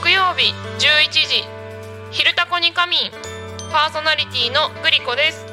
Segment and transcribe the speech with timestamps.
[0.00, 1.44] 木曜日11時
[2.12, 3.12] 「昼タコに仮眠」
[3.70, 5.44] パーソナリティのグリコです。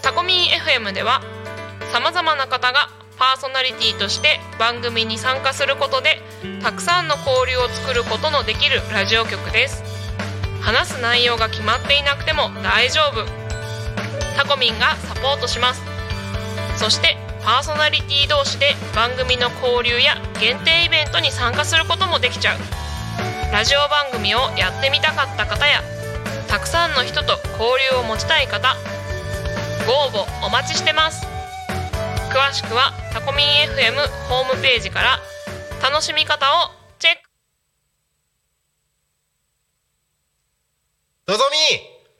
[0.00, 1.20] タコミン FM では
[1.92, 2.88] さまざまな方が
[3.18, 6.22] パーソナリティとして番組に参加することで
[6.62, 9.82] たくさんの交流を作ることのできるラジオ局です。
[10.60, 13.26] 話す内容が決まっていなくても大丈夫。
[14.36, 15.82] タコミンがサポートします。
[16.76, 22.58] そしてパーソナリティ同士で番組の交流や限定イベントに参加することもできちゃう。
[23.52, 25.82] ラジオ番組をやってみたかった方や
[26.48, 28.74] たくさんの人と交流を持ちたい方
[29.86, 31.26] ご応募お待ちしてます。
[32.32, 33.94] 詳しくはタコミン FM
[34.28, 35.20] ホームページから
[35.82, 37.30] 楽しみ方をチェック。
[41.28, 41.58] のぞみ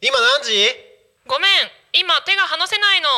[0.06, 0.68] 今何時？
[1.26, 1.50] ごめん
[1.94, 3.08] 今手が離せないの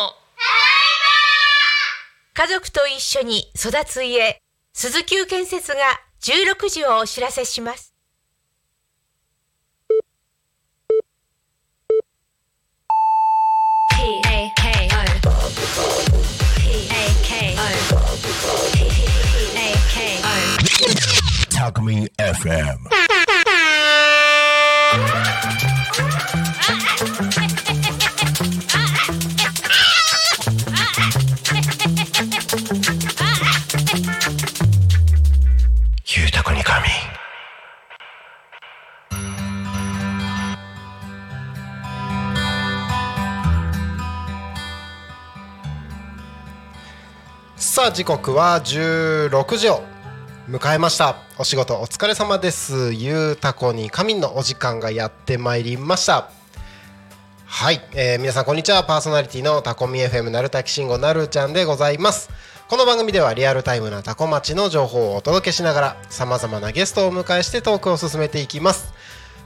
[2.36, 4.42] 家族と一緒に育つ家、
[4.74, 5.78] 鈴木建設が
[6.20, 7.94] 16時をお知らせします。
[21.54, 22.76] タコミン FM
[47.76, 49.82] さあ時刻は16時を
[50.48, 51.16] 迎えました。
[51.36, 52.94] お仕事お疲れ様です。
[52.94, 56.30] ゆうたこに仮眠のお時間がやってまいりました。
[57.44, 58.82] はい、えー皆さんこんにちは。
[58.82, 62.30] パーソナリティのタコミ FM なるたきしんごなるちゃんでございます。
[62.66, 68.94] この番組ではリアルタイムなタコ町の情報をお届けしながらさまざまなゲストをお迎えしてトークを進めていきます。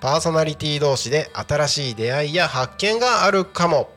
[0.00, 3.90] パーソナリティ同士で新しい出会いや発見があるかも。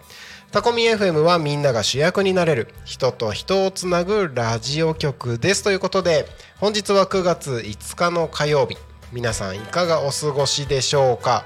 [0.52, 2.68] タコミ FM はみんなが主役になれる。
[2.86, 5.64] 人と人をつなぐラジオ局です。
[5.64, 6.28] ということで
[6.60, 8.78] 本日は9月5日の火曜日。
[9.14, 11.46] 皆さんいかがお過ごしでしょうか？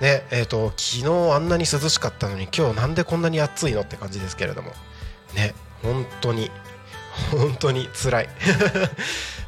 [0.00, 4.72] ねえー、と昨日あんなに涼しかったのに今日なんでこんなに暑いのって感じですけれども。
[5.34, 6.50] ね本当に
[7.30, 8.28] 本当に辛い。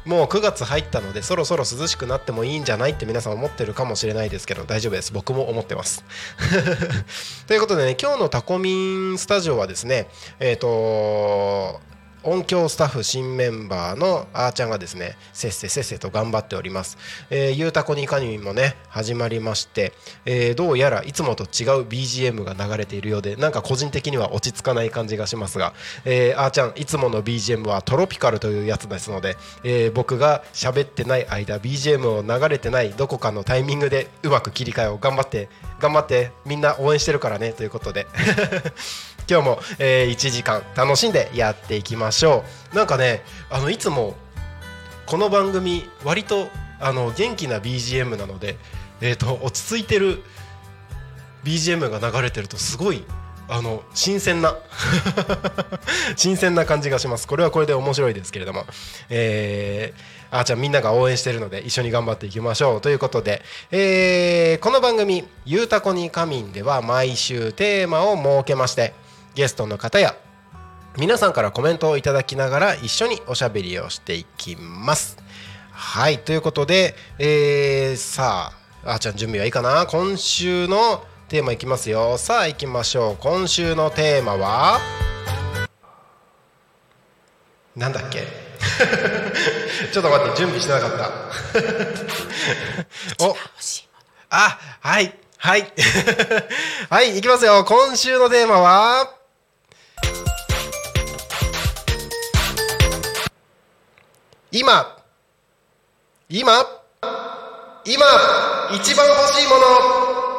[0.07, 5.11] もう9月入ったのでそろそろ涼しくなってもいいんじゃないって皆さん思ってるかもしれないですけど大丈夫です。
[5.11, 6.05] 僕も思ってます。
[7.45, 10.09] ということでね今日のタコミンスタジオはですね
[10.39, 11.81] えっ、と
[12.23, 16.97] 音響スタッフ新メンバーのあーちゃんがですねせっせせっせと頑張っております、
[17.29, 19.93] えー、ゆうたこにかにもね始まりまして、
[20.25, 21.47] えーどうやらいつもと違う
[21.83, 25.73] BGM が流れているようでなんか個人的には落ち着かない感じがしますが、
[26.05, 38.07] えーあーちゃんいつもの BGM はトロピカルというやつですので、えー僕が喋ってない間 BGM を流れてないどこかのタイミングでうまく切り替えを頑張って頑張ってみんな応援してるからねということで。
[39.29, 42.75] 今日も、えー1時間楽しんでやっていきましょう。
[42.75, 44.15] なんかねあのいつも
[45.05, 46.47] この番組割と
[46.79, 48.57] あの元気な BGM なので、
[49.01, 50.23] えー、と落ち着いてる
[51.43, 53.03] BGM が流れてるとすごい
[53.49, 54.57] あの新鮮な
[56.15, 57.27] 新鮮な感じがします。
[57.27, 58.65] これはこれで面白いですけれども。
[59.09, 62.81] えー、あーちゃんみんなが応援してるので一緒に頑張っていきましょう。
[62.81, 68.93] ということで、えーこの番組「ゆうたこに仮眠」では毎週テーマを設けまして
[69.37, 70.15] ゲストの方や
[70.97, 75.15] 皆さんからコメントをいただきながら一緒におしゃべりをしていきます。
[75.71, 78.51] はいということで、えーさ
[78.83, 79.85] ああーちゃん準備はいいかな？
[79.85, 82.17] 今週のテーマいきますよ。
[82.17, 83.17] さあ行きましょう。
[83.19, 84.79] 今週のテーマは？
[87.75, 88.21] なんだっけ？
[89.93, 91.11] ちょっと待って準備してなかった。
[93.23, 93.35] お
[94.31, 95.71] あはいはい。
[96.89, 97.63] はい 行きますよ。
[97.65, 99.13] 今週のテーマは？
[104.51, 104.97] 今
[106.29, 106.53] 今
[107.85, 108.05] 今
[108.73, 110.37] 一番欲しいもの。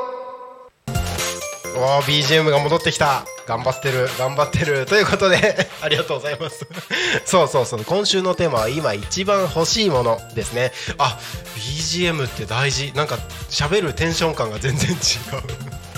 [1.81, 3.25] おー BGM が戻ってきた。
[3.47, 4.85] 頑張ってる頑張ってる。
[4.85, 6.67] ということで ありがとうございます。
[7.25, 7.85] そうそうそう。
[7.85, 10.73] 今週のテーマは今一番欲しいものですね。
[10.99, 11.19] あ
[11.57, 12.93] BGM って大事。
[12.95, 13.19] なんか
[13.49, 14.99] 喋るテンション感が全然違う。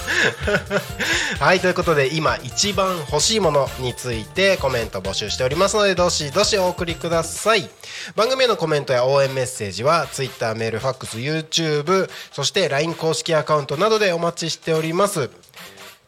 [1.39, 7.69] はいということで今一番欲しいものについてコメント募集しておりますのでどしどしお送りください。
[8.17, 15.31] 番組へのコメントや応援メッセージは Twitter メールファックス YouTube そして LINE 公式アカウントなどでお待ちしております。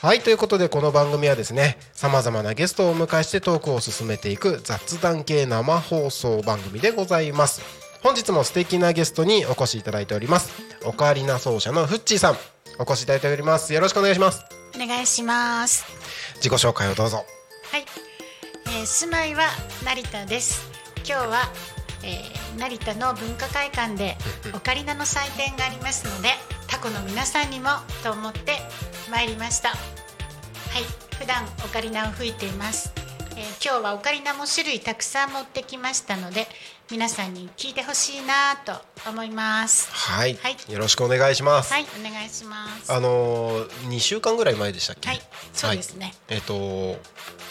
[0.00, 7.62] はいということでこの番組はですねさまざまなゲストをお迎えしてトークを進めていく雑談系生放送番組でございます。
[8.02, 10.52] 本日も素敵なゲストにお越しいただいております。
[10.84, 12.36] オカリナ奏者のフッチーさん。
[12.78, 13.72] お越しいただいております。
[13.72, 14.44] よろしくお願いします。
[14.74, 15.86] お願いします。
[16.36, 17.24] 自己紹介をどうぞ。
[17.70, 17.86] はい、
[18.66, 19.44] えー、住まいは
[19.84, 20.68] 成田です。
[20.96, 21.52] 今日は、
[22.02, 24.18] えー、成田の文化会館で
[24.54, 26.28] オカリナの祭典がありますので、
[26.66, 27.70] タコの皆さんにも
[28.02, 28.58] と思って
[29.10, 29.70] 参りました。
[29.70, 30.82] はい、
[31.18, 32.92] 普段オカリナを吹いています。
[33.36, 36.46] えー、今日はオカリナも種類たくさん持ってきましたので、
[36.90, 38.72] 皆さんに聞いてほしいなと
[39.08, 39.88] 思います。
[39.90, 42.92] はい、はいよろしくお願いします、はい、お願いします。
[42.92, 45.08] あのー、2週間ぐらい前でしたっけ？
[45.08, 45.22] はい、
[45.52, 46.06] そうですね。
[46.06, 46.96] はいえっ、と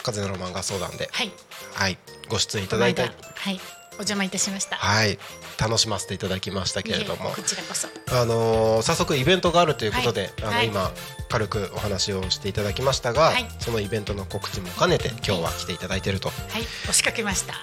[0.03, 1.31] 風のロマンが相談ではい、
[1.73, 1.97] はい
[2.29, 3.61] ご出演いただいてこの間はい、
[3.91, 4.77] お邪魔いたしました。
[4.77, 5.17] はい
[5.57, 7.87] 楽しませていただきましたけれどもこちらこそ。
[8.11, 10.91] あのー早速イベントがあるということで、あの、はいはい今
[11.33, 13.47] 軽くお話をしていただきましたが、はい。
[13.57, 17.55] そのイベントの告知も兼ねて今日は来ていただいていると、はい、押しかけました。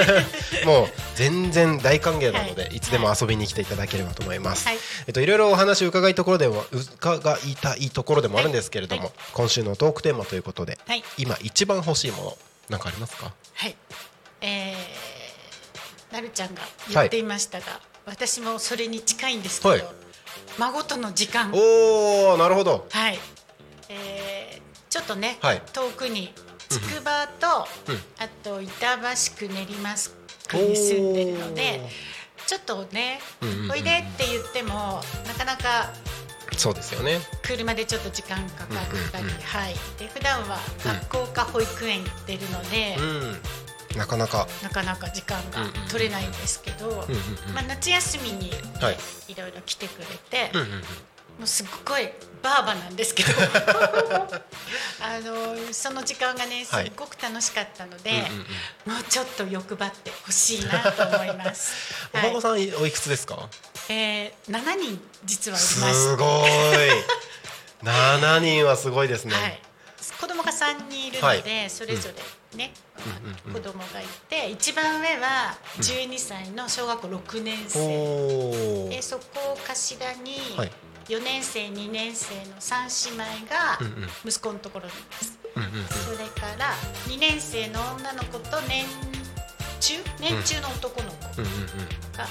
[0.68, 2.76] もう全然大歓迎なので、はい。
[2.76, 4.78] い、つでも遊びに来ていただければと思います、はい。
[5.06, 11.02] えっといろいろお話を伺いところでも伺いたいところでもあるんですけれども、はい今週のトークテーマということで、はい。
[11.16, 12.38] 今一番欲しいもの
[12.68, 13.32] なんかありますか？
[13.54, 13.76] はい、
[14.42, 16.60] えー、なるちゃんが
[16.90, 20.05] 言っていましたが、私もそれに近いんですけど、はい
[20.58, 21.52] 孫との時間。
[21.54, 22.86] おおなるほど。
[22.90, 23.18] はい、
[23.88, 25.62] えー、ちょっとね、はい。
[25.72, 26.32] 遠くに
[26.68, 27.46] つくばと、
[27.88, 27.96] うん。
[28.18, 29.94] あと板橋区練馬
[30.48, 31.80] 区に住んでるので
[32.46, 33.70] ちょっとね、うんうんうん。
[33.72, 35.92] おいでって言ってもなかなか
[36.56, 37.18] そうですよね。
[37.42, 38.76] 車でちょっと時間かかっ
[39.12, 39.40] たり、うんうんうん。
[39.42, 43.36] はい、で普段は学校か保育園行ってるので、うん
[43.96, 44.46] なかなか。
[44.62, 47.08] なかなか時間が取れないんですけど、うんうんうん。
[47.54, 48.50] まあ、夏休みに、
[48.80, 48.96] はい。
[49.28, 50.80] い、ろいろ来てくれて、うんうんうん。
[50.80, 50.84] も
[51.44, 52.08] うすっごい
[52.42, 53.28] バーバなんですけど。
[55.00, 58.20] あのその時間がねすっごく楽しかったので、うんう
[58.92, 62.08] んもうちょっと欲張ってほしいなと思います。
[62.14, 63.48] お孫さんおいくつですか？
[63.88, 66.90] えー、7人実はいすましてごい。
[67.84, 69.60] 7人はすごいですね、はい、
[70.18, 72.14] 子供が3人いるので、それぞれ
[72.56, 73.62] ね、うんうんうん。
[73.62, 80.72] 子供がいて一番上は12歳の小学校6年生、おおでそこを頭にはい。
[81.08, 84.08] 4年生2年生の3姉妹がうんうん。
[84.24, 85.86] 息子のところにいます、うんうんうん。
[85.86, 86.72] それから
[87.06, 88.84] 2年生の女の子と年
[89.80, 91.46] 中年中の男の子うん。
[91.46, 91.52] うん
[92.16, 92.26] が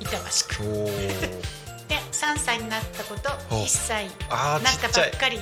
[0.00, 0.86] 板橋区、うんおお
[1.88, 4.10] で3歳になった子と1歳な
[4.58, 5.40] ったばっかり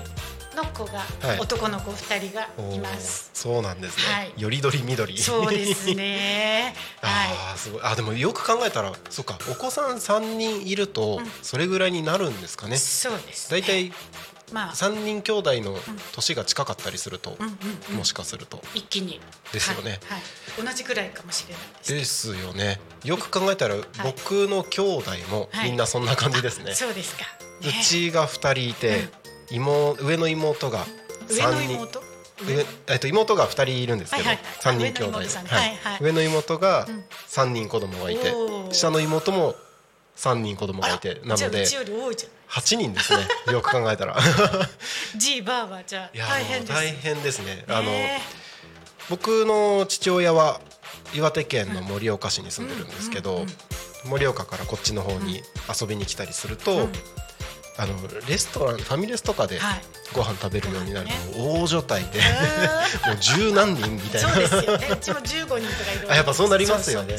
[0.55, 2.79] の子が、はい男の子2人がい。
[2.79, 3.31] ます。
[3.35, 4.33] そうなんですね、はい。
[4.37, 5.19] よりどりみどり。
[5.19, 6.75] そうですね。
[7.01, 7.09] は
[7.53, 7.81] あーすごい。
[7.85, 11.33] あでもよく考えたらそっかお子さん3人いるとうん。
[11.43, 12.71] それぐらいになるんですかい。
[12.71, 12.79] ね。
[12.79, 13.93] そうです、大体
[14.53, 15.77] まあ、3人兄弟の
[16.13, 17.37] 年が近かったりすると、
[17.93, 18.61] もしかすると。
[18.75, 19.21] 一気に。
[19.53, 20.01] ですよね。
[20.07, 20.21] はい、
[20.57, 20.67] はい。
[20.67, 22.33] 同じぐらいかもしれないです。
[22.33, 22.81] ですよね。
[23.05, 27.25] よく考えたら僕の兄弟もみんなそんな感じですね、そうですか。
[27.63, 29.09] うねちが2人いて、
[29.51, 30.87] 妹上の妹が
[31.29, 32.01] 上の3人妹？
[32.47, 34.93] 上えっと、妹が2人いるんですけど、はいはい三はい。
[34.93, 35.21] 人兄弟。
[35.21, 35.99] で上のはい。
[36.01, 37.05] 上の妹がうん。
[37.29, 38.33] 3人子供がいて、
[38.73, 39.55] 下の妹も
[40.17, 42.33] 3人子供がいてなのでじゃあうちより多いじゃん。
[42.61, 43.27] 8人ですね。
[43.53, 44.17] よく考えたら。
[45.17, 46.73] ジーバーはじゃ大変です。
[46.73, 47.65] 大変ですね。
[47.69, 48.21] あのね
[49.09, 50.61] 僕の父親は
[51.15, 53.45] 岩手県の盛岡市に住んでるんですけど
[54.05, 55.43] 盛岡からこっちの方に
[55.81, 56.93] 遊びに来たりすると、うん
[57.81, 57.97] あの
[58.29, 59.81] レストランファミレスとかではい。
[60.13, 62.21] ご飯食べるようになるとご大所帯で。
[63.05, 64.29] あ もう十何人みたいな。
[64.29, 64.89] ーそうですよね。
[64.91, 66.13] うちも15人とかいる。
[66.13, 67.17] あやっぱそうなりますよね。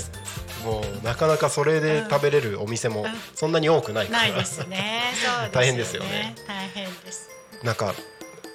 [0.64, 3.22] もうなかなかそれで食べれるお店もうん。
[3.34, 4.20] そんなに多くないから。
[4.20, 5.14] ないですね。
[5.52, 6.36] 大変ですよね。
[6.48, 7.30] 大変です。
[7.64, 7.96] なんか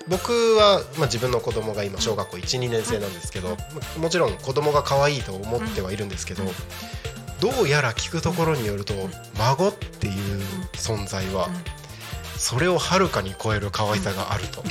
[0.07, 3.57] 僕は、まあ、自分の子供が今小学校12年生なんですけど、も
[3.99, 6.45] もちろん子供が可愛いと思ってはいるんですけど、
[7.41, 8.95] どうやら聞くところによると、
[9.39, 10.43] 孫っていう
[10.75, 11.51] 存在は、
[12.39, 14.63] それをはるかに超える可愛さがあると。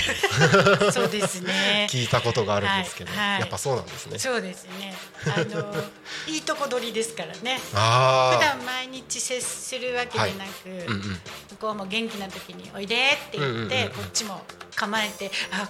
[0.91, 1.87] そうですね。
[1.91, 3.39] 聞いたことがあるんですけど、はいはい。
[3.41, 4.19] やっぱそうなんですね。
[4.19, 4.95] そうですね。
[5.25, 5.73] あの
[6.27, 7.59] いいとこ取りですからね。
[7.71, 11.21] 普あ段毎日接するわけでなく、あ、うんうん、向
[11.59, 12.95] こうも元気な時においで
[13.27, 14.43] って言って、うんうんうんうんこっちも
[14.75, 15.69] 構えてあ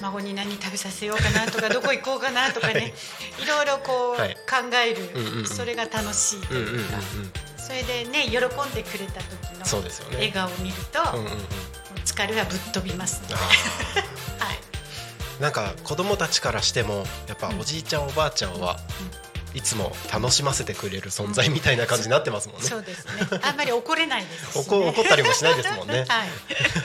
[0.00, 2.94] 孫に何食べさせようかなとかどこ行こうかなとかね、
[3.42, 4.34] い、ろいろこう、はい。
[4.48, 5.46] 考える、うんうんうん。
[5.46, 6.98] それが楽しいとうんうんうんいうか、
[7.68, 8.40] それでね喜ん
[8.74, 11.20] でくれた時のそうですよね笑顔を見ると、うん。
[11.20, 11.38] うんうんうん。
[12.06, 13.38] 疲れはぶっ飛びますので、あ
[14.44, 18.78] はい、ーなんか子供たちからしてもやっぱおじいちゃんおばあちゃんは
[19.54, 22.66] いつも楽しませてくれる存在みたいな感じになってますもんね。
[22.66, 26.04] そうですねあんまり怒れないですし、ね、怒怒ったりもしないですもんね。
[26.08, 26.28] はい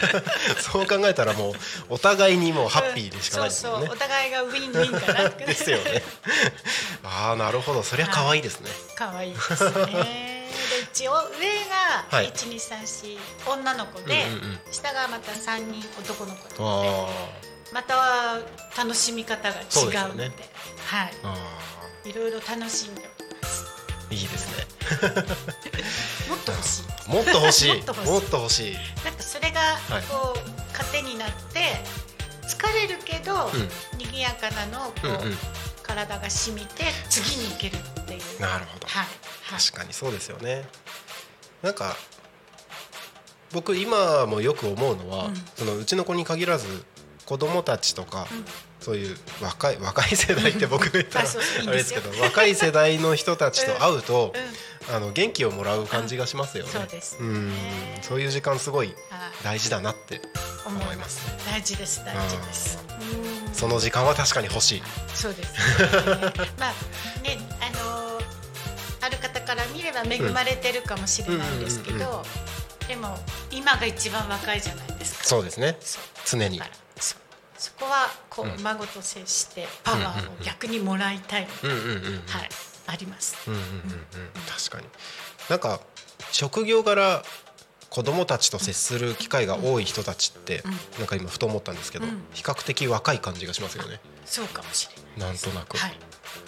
[0.62, 1.54] そう考えたらもう
[1.90, 4.00] お互いにもうハッピーでしかないですもんねそうそうお。
[4.00, 6.04] 互いがウィンウィンかなですよね。
[7.04, 8.70] ああなるほどそりゃ可愛いですね。
[8.96, 10.33] 可愛いですね。
[10.54, 11.20] で一応上
[11.70, 17.44] がはい一二三四女の子で、うんうんうん下がまた三人男の子なあので、
[17.74, 18.40] また
[18.78, 19.62] 楽しみ方が違
[20.06, 20.36] うので、ね
[20.86, 23.66] はいいろいろ楽しんでおります。
[24.10, 24.66] ーいいですね。
[26.30, 27.10] もっと欲しい。
[27.10, 27.74] もっと欲しい。
[27.74, 28.74] もっと欲しいもっと欲しい。
[29.06, 31.84] なんかそれがはいこう糧になって
[32.48, 35.38] 疲れるけど、うん賑やかなのをこう、うんうん
[35.84, 38.42] 体が染みて次に行けるっていう。
[38.42, 38.88] なるほど。
[38.88, 39.06] はい。
[39.06, 39.08] はい
[39.54, 40.66] 確かにそうですよね。
[41.62, 41.96] なんか
[43.52, 46.86] 僕今もよく思うのは、うんそのうちの子に限らず
[47.26, 48.46] 子供たちとか、うん
[48.84, 51.26] そういう若い若い世代って僕が言ったら
[51.68, 54.42] あれですけど若い世代の人たちと会うと、うん
[54.92, 56.72] あの元気をもらう感じがしますよね。
[56.74, 57.54] そうですねん
[58.02, 60.22] そういう時間すごいはい大事だなって
[60.66, 61.22] 思います。
[61.46, 62.80] 大事です大事です。
[63.00, 64.84] うんその時間は確かに欲しい。
[65.14, 66.50] そうです、 ね。
[66.60, 66.74] まあ
[67.22, 68.24] ねあのー
[69.02, 72.26] ある方から見れば恵まれてるかもしれないんですけど、
[72.88, 73.20] でも
[73.52, 75.24] 今が一番若いじゃないですか。
[75.26, 75.78] そうですね。
[76.26, 76.62] 常に
[76.98, 77.16] そ
[77.58, 81.42] そこはこう、うん孫と接してパワーを逆にもらいたい。
[81.42, 82.50] はい
[82.88, 83.38] あります。
[83.48, 83.78] うんうんうんうん。
[84.48, 84.88] 確かに。
[85.50, 85.80] なんか
[86.32, 87.24] 職業柄
[87.90, 90.72] 子供たちと接する機会が多い人たちって、うん。
[91.00, 92.24] なんか今ふと思ったんですけど、うん。
[92.34, 94.00] 比較的若い感じがしますよね。
[94.26, 95.30] そうかもしれない。
[95.30, 95.98] なんとなく、はい。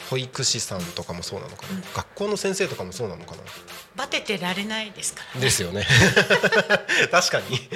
[0.09, 1.83] 保育士さんとかもそうなのかな、うん。
[1.93, 3.37] 学校の先生とかもそうなのかな？
[3.95, 5.41] バテてられないですから、ね。
[5.41, 5.85] ですよね。
[7.11, 7.69] 確かに。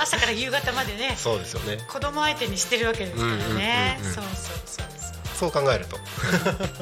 [0.00, 1.78] 朝から夕方までね、そうですよね。
[1.88, 3.98] 子供相手にしてるわけですからね。
[4.00, 4.14] うんうん。
[4.14, 4.34] そうそう
[4.66, 4.86] そう
[5.38, 5.50] そう。
[5.50, 5.98] 考えると。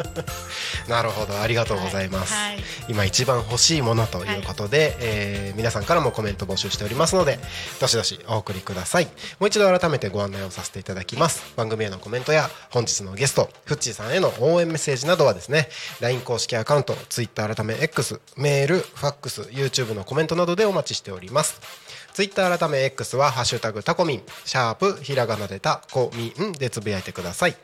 [0.88, 1.40] なるほど。
[1.40, 2.54] ありがとうございます、はい。
[2.54, 2.64] はい。
[2.88, 7.38] 今一番欲しいものということで、えー皆さんからもコメント募集しておりますので
[7.80, 9.06] どしどしお送りください。
[9.40, 11.42] もう一度改めてご案内をさせていただきます。
[11.56, 15.68] 番組へのコメントや本日のゲストフッチーさんへの応援メッセージなどはですね
[16.00, 21.60] LINE 公式アカウント Twitter 改め X メールファックス YouTube のコメントなどでお待ちしております。
[22.12, 27.56] ツイッター改め X は「ハッシュタグタコミン」シャープひらがなでタコミンでつぶやいてください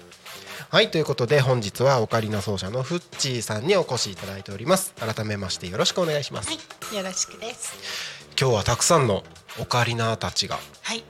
[0.71, 6.55] はいということで本日はオカリナ奏者のフッチーさんにお越しいただいております改めましてよろしくお願いします、は
[6.93, 8.25] い、よろしくです。
[8.41, 9.23] 今日はたくさんの
[9.61, 11.05] オカリナたちがはい。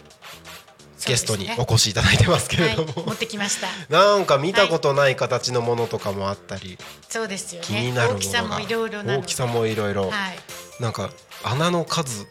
[1.06, 3.68] ゲストにお越しいただいてますけれども、はい、持ってきました。
[3.88, 7.66] なんか見たことない形のものとかもあったり、そうですよね。
[7.66, 8.18] 気になるものが。
[8.18, 9.02] 大きさもいろいろ。
[9.02, 10.10] 大きさもいろいろ。
[10.10, 10.82] はい。
[10.82, 11.10] なんか
[11.42, 12.26] 穴の数っ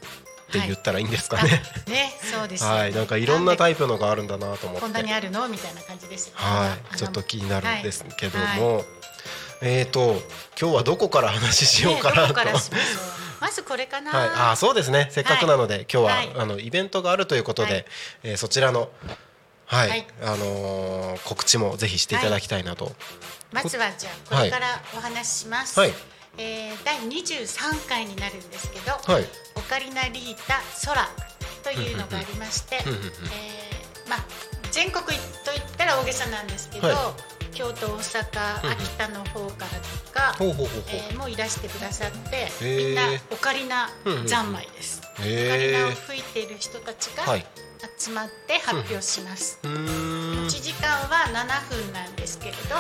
[0.51, 2.77] て言ったらいいんですかね、あね、そうですよね。
[2.77, 4.81] はい、なんかいろんなタイイプのがあるんだなと思って。
[4.81, 5.47] こんなにあるの？
[5.49, 6.31] みたいな感じです。
[6.33, 8.85] はい、ちょっと気になるんですけども、はい。
[9.61, 10.21] えーと
[10.59, 12.33] 今日はどこから話ししようかなと、
[13.43, 14.09] まずこれかな。
[14.11, 15.09] はい、あーそうですね。
[15.11, 16.31] せっかくなので、今日は、はい。
[16.37, 17.85] あのイベントがあるということで、はい。
[18.23, 18.89] えーそちらの
[19.65, 20.07] はい、はい。
[20.21, 22.93] あのー告知もぜひしていただきたいなと、
[23.51, 25.77] まずはじゃあこれからお話しします。
[25.77, 25.93] はい。
[26.37, 29.25] えー第23回になるんですけど、はい。
[29.55, 31.09] オカリナリータ空
[31.63, 34.25] というのがありまして、えーまあ
[34.71, 35.11] 全国と
[35.51, 37.13] いったら大げさなんですけど、は
[37.53, 42.87] 京都大阪秋田の方からとか、えーもういらしてくださって、ー。
[42.87, 43.89] みんなオカリナ
[44.27, 45.01] 三昧です。
[45.15, 47.45] オカへリナをえ吹いている人たちがはい。
[47.99, 50.45] 集まって発表します、うーん。
[50.45, 52.75] 1時間は7分なんですけれど。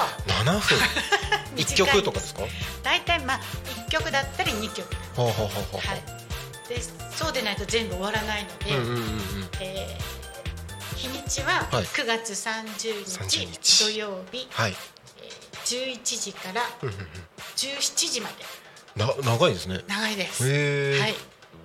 [0.49, 0.77] 7分？
[1.57, 2.43] 一短い曲とかですか？
[2.83, 3.39] 大体まあ
[3.85, 4.87] 1曲だったり2曲、
[5.17, 5.29] は
[6.67, 6.81] い、で
[7.15, 8.65] そうでないと全部終わらないので、
[9.59, 10.12] えー
[10.97, 11.67] 日にちは。
[11.71, 11.83] はい。
[11.83, 13.85] 9月30 30日日。
[13.85, 14.71] 土曜日、はい。
[14.71, 17.01] えー11時からうんうんうん。
[17.55, 18.35] 17時まで。
[18.95, 19.81] な長いですね。
[19.87, 20.43] 長いです。
[20.43, 21.15] はい、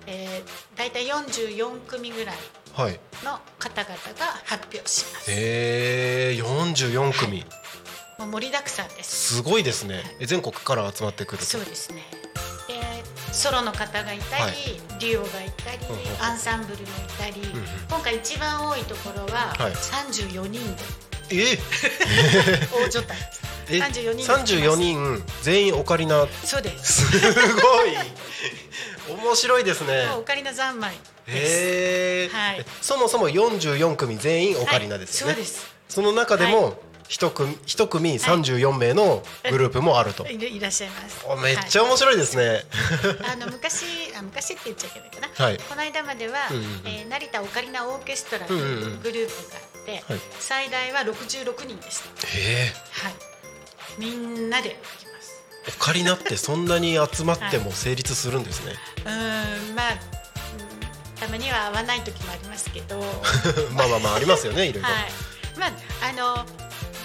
[0.07, 2.35] えー、大体44組ぐらい
[2.73, 5.31] はいの方々が発表します。
[5.31, 7.45] へえ44組。
[8.17, 9.35] もう盛りだくさんです。
[9.35, 10.03] すごいですね。
[10.19, 11.45] え全国から集まってくると。
[11.45, 12.03] そうですね。
[13.29, 14.53] で、ソロの方がいたり、はい。
[14.99, 19.73] デュオがいたりうんアンサンブルもいたり、ん今回一番多いところははい。
[19.73, 20.83] 34人で。
[21.31, 21.57] え？
[22.73, 23.07] 大所帯。
[23.07, 23.49] です。
[23.69, 26.27] え34人34人全員オカリナ。
[26.43, 27.07] そうです。
[27.19, 27.95] すごい。
[29.15, 30.07] 面白いですね。
[30.17, 30.95] オカリナ三昧
[31.27, 32.35] です。
[32.35, 32.65] はい。
[32.81, 35.67] そもそも44組全員オカリナですよね、はいそうです。
[35.87, 36.79] その中でも
[37.09, 41.25] 一組一組34名のグループもあると、 いるいらっしゃいます。
[41.25, 42.63] おめっちゃ面白いですね、
[43.27, 45.57] あの昔あ昔って言っちゃいけないかな、はい。
[45.57, 46.81] この間までは、うんうんうん。
[46.85, 52.27] えー成田オカリナオーケストラというんうんううんグループがあって、はい最大は66人でした。
[52.27, 52.73] へえ。
[52.91, 53.13] はい。
[53.97, 55.41] みんなで行きます。
[55.67, 59.99] オカリナってそんなに集まっても成立するんですね、うーんまあ、うん
[61.19, 62.99] たまには合わない時もありますけど。
[62.99, 63.05] は
[63.71, 64.89] いまあまあまあありますよねいろいろ、
[65.57, 66.45] まああの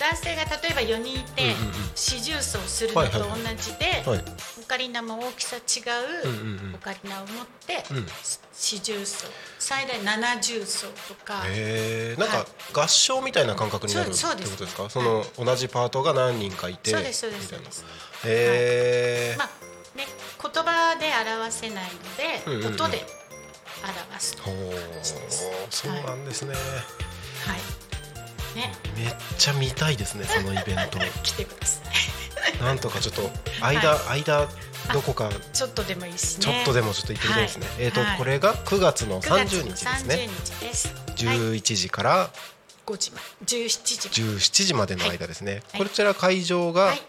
[0.01, 1.55] 男性が例えば4人いて、
[1.95, 4.25] 四重奏するのと同じで、はい。
[4.63, 8.07] オカリナも大きさ違う、オカリナを持って、うん。
[8.53, 9.27] 四重奏。
[9.59, 14.91] 最大七重奏とか、へえなんはか合唱みたいな感覚になるってことですか？
[14.91, 17.85] その同じパートが何人かいてそうですそうですみたいうです。
[18.25, 19.49] へえ、まあ
[19.97, 20.07] ね
[20.43, 21.85] 言葉で表せない
[22.47, 23.07] ので、音で
[23.83, 24.43] 表すと。
[24.43, 24.55] ほう
[25.71, 26.57] そうなんですね、は
[27.55, 27.61] い。
[28.55, 32.63] ね、めっちゃ見たいですねそのイベント 来てください。
[32.63, 34.49] なんとかちょっと間、間
[34.93, 36.41] どこかちょっとでもいいしね。
[36.41, 40.89] ちょっとでもちょっと行ってみたいですね、はいえっ、と、はいこれが9月の9月30の日ですね30日です。
[40.89, 42.31] はい、11時から
[42.87, 44.23] 5時まで、17時。
[44.23, 47.03] 17時までの間ですね、はいこちら会場がはい。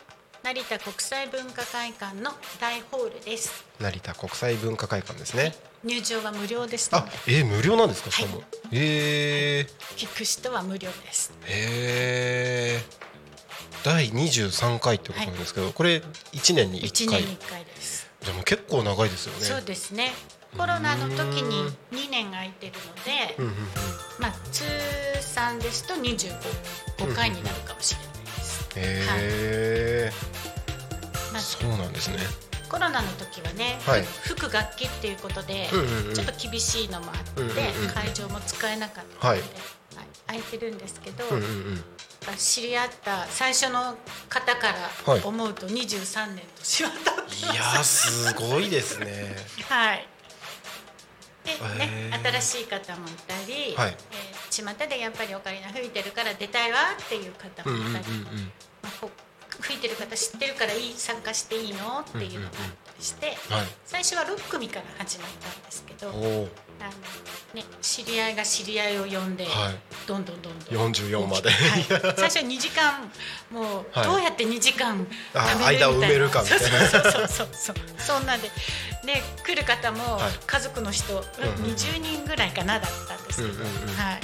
[0.44, 3.66] 成田国際文化会館の大ホールです。
[3.80, 11.32] 成田国際文化会館ですね、入場は無料ですのあで、えー無料なんですかしかも、はいえ聞く人は無料です。
[11.44, 16.02] ー、えー、第23回ってことなんですけど、これ
[16.34, 18.10] 1年に1 1回年に1回です。
[18.22, 19.46] じゃあもう結構長いですよね。
[19.46, 20.12] そうですね。
[20.58, 23.58] コロナの時に2年空いてるので、うんうんうん。
[24.20, 24.64] まあ通
[25.22, 26.34] 算ですと25
[26.98, 28.70] 5回になるかもしれないです。
[28.76, 30.12] へえ
[31.32, 32.18] まあそうなんですね
[32.70, 34.04] コロナの時はね、はい。
[34.04, 35.68] 吹く楽器っていうことで、
[36.14, 37.44] ちょっと厳しいのもあって、
[37.94, 39.40] 会場も使えなかったので、はい。
[39.40, 39.48] はい。
[40.28, 41.24] 空いてるんですけど、
[42.38, 43.96] 知り合った最初の
[44.30, 44.68] 方か
[45.06, 45.22] はい。
[45.22, 49.36] ら思うと23年年は経っていやーすごいですね。
[49.70, 50.08] はい。
[51.46, 53.98] でね新しい方もいたり、はい。
[54.12, 58.06] えー巷でやっぱりオカリナ吹いてるから出たいわっていう方もいたり、
[58.82, 59.10] まあ、こう
[59.62, 62.00] 吹いてる方知ってるからいい参加していいの？
[62.02, 62.54] っていうのがあっ
[62.86, 63.68] たりして、うんはい。
[63.86, 66.20] 最初は6組から始まったんですけど、あの
[67.54, 69.76] ね、知り合いが知り合いを呼んで、はい。
[70.08, 70.92] どんどんどんどん。
[70.92, 71.50] 44まで。
[71.50, 71.84] はい、
[72.18, 73.10] 最初2時間
[73.50, 75.88] もうはいどうやって2時間あ食べるみたいな。
[75.88, 76.68] 間を埋めるかみたいな。
[76.88, 77.76] そうそうそうそうそう。
[77.98, 78.50] そんなんで。
[79.06, 80.32] で来る方もはい。
[80.46, 83.68] 家族の人、んうん20人ぐらいかなだったんですけど、うんうんうん。
[83.96, 84.20] はい、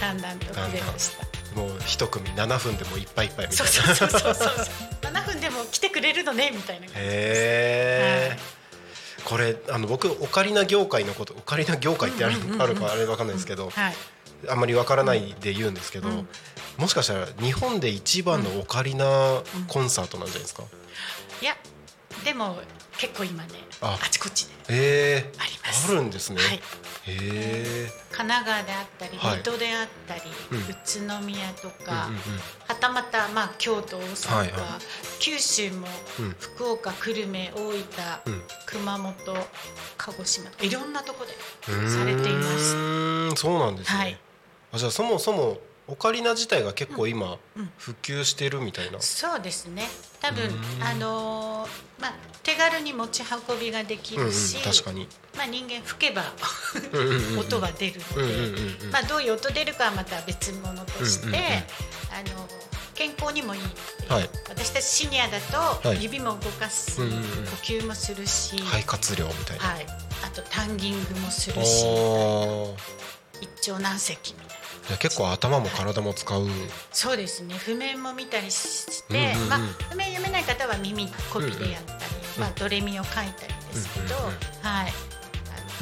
[0.00, 3.94] だんだんと増えましたもう一組7分でもいっぱいいっぱいみたそいうな。
[3.94, 4.54] そうそうそうそう
[5.02, 7.00] 7分でも来てくれるのねみたいな感じ。
[7.00, 8.38] へえ、はい。
[9.24, 13.94] これあの僕オカリナ業界のことオカリナ業界ってある,、うんうんうんうんあるかあれわかんないですけど、はい
[14.48, 16.28] あんまりわからないで言うんですけど、うん
[16.78, 19.04] もしかしたら日本で一番のオカリナ
[19.68, 20.64] コンサートなんじゃないですか、
[21.42, 21.54] いや
[22.24, 22.56] でも
[22.96, 23.50] 結構今ね
[23.82, 23.98] あ。
[24.02, 25.92] あちこちでえー、あります。
[25.92, 26.60] あるんですね、はい。
[28.10, 29.36] 神奈川であったりはい。
[29.38, 30.58] 水戸であったり、うん。
[30.58, 32.40] 宇都宮とか、うんうんうん。
[32.66, 34.60] はたまた、まあ、京都大阪、はいはい。
[35.18, 35.86] 九州も、
[36.20, 36.36] うん。
[36.38, 37.74] 福岡久留米大分、
[38.26, 38.42] うん。
[38.66, 39.14] 熊本
[39.98, 41.32] 鹿児島いろんなとこで
[41.88, 43.34] されています。
[43.36, 44.18] そうなんですね、はい。
[44.72, 45.58] あじゃあそもそも
[45.88, 49.88] オカリナ自体が結構今うん普及してるみたいな、そうですね。
[50.20, 50.82] 多分うん。
[50.82, 55.08] あのーまあ、手軽に持ち運びができうんうんるし、確かに。
[55.36, 56.22] まあ、人間吹けば
[56.92, 57.38] うんうんうんうん。
[57.40, 58.90] 音は出るので、うんうんうんうん。
[58.90, 62.48] まあ、どういう音出るかはまた別物として、うんうんうんあの
[62.94, 63.60] 健康にもいい。
[64.08, 64.30] はい。
[64.50, 65.82] 私たちシニアだはい。
[65.82, 67.22] と指も動かす、うんうんうん。
[67.22, 67.28] 呼
[67.62, 69.86] 吸もするし、肺活量みたいな、はい、
[70.24, 71.86] あとタンギングもするし
[73.40, 74.51] 一長何石みたいな
[74.98, 76.46] 結構頭も体も使う。
[76.90, 77.54] そうですね。
[77.54, 79.58] 譜面も見たりして、まあ、
[79.90, 82.00] 譜面読めない方は耳コピでやったり、
[82.38, 84.14] まあ、ドレミを書いたりですけど、
[84.62, 84.92] はい、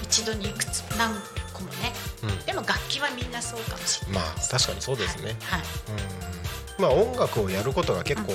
[0.05, 1.15] 一度にいくつ何
[1.53, 2.47] 個もね、うん。
[2.47, 4.23] でも楽器はみんなそうかもしれない。
[4.23, 5.61] まあ確かにそうですね、はい、
[6.79, 6.83] うん。
[6.83, 8.33] まあ音楽をやることが結構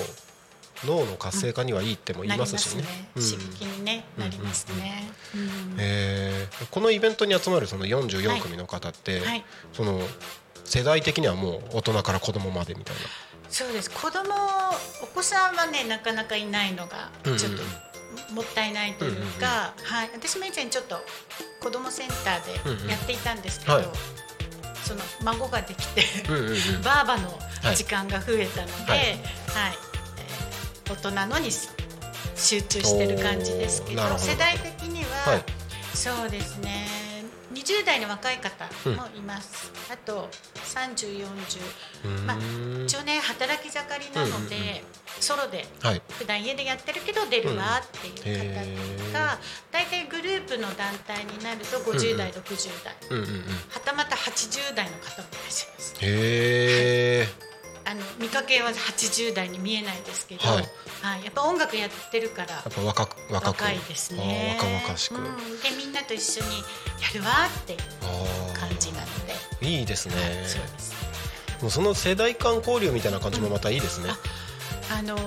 [0.84, 2.84] 脳の活性化にはいいっても言いますしね。
[3.16, 3.24] うん。
[3.24, 5.10] 刺激に、ねなりますね。
[5.36, 9.44] うんえーこのイベントに集まるその44組の方って、はい。
[9.74, 10.00] その
[10.66, 12.96] 世代的にはもう大人から子供までみたい
[13.50, 13.90] そうです。
[13.92, 14.24] 子供
[15.02, 17.62] お子さんはねなかなかいないのがうんうんちょっと
[18.34, 20.98] もったいないというか、はい、私も以前ちょっと
[21.62, 22.80] 子供センタうんうん。
[22.80, 23.86] ーでやっていたんですけど、はい。
[24.84, 26.36] その孫ができて、な。
[26.36, 26.58] うんうんうん。
[26.82, 27.30] バーバの
[27.76, 29.00] 時間が増えたので、ははい。
[29.00, 31.50] いえー大人のに
[32.36, 34.04] 集中してる感じですけど。
[34.18, 35.44] 世代的には、はい。
[35.94, 37.05] そうですね
[37.66, 40.30] 20代の若い方もいます、あと
[40.64, 42.38] 3040まあ
[42.84, 46.02] 一応ね働き盛りなので、うんうんソロではい。
[46.10, 49.40] 普段家でやってるけど出るわっていう方が
[49.72, 52.96] 大体グループの団体になると50代、60代。
[53.12, 53.18] うん。
[53.20, 53.24] うん。
[53.24, 53.42] うん。
[53.70, 55.96] はたまた80代の方もいらっしゃいます。
[56.02, 57.55] へえ。
[57.88, 60.62] あの見かけは80代に見えないですけど、はは
[61.18, 61.22] い。
[61.22, 63.64] いやっぱ音楽やってるからやっぱ若く若く。
[63.64, 64.58] 若いですね。
[64.60, 65.16] 若々しく。
[65.16, 65.30] うん、で
[65.78, 66.50] みんなと一緒に
[67.02, 70.16] やるわっていうあ感じなので、ーいいですね。
[70.48, 70.96] そうです。
[71.62, 74.10] もうその世代間交流みたいな感じもまたいいですね。
[74.92, 75.18] あの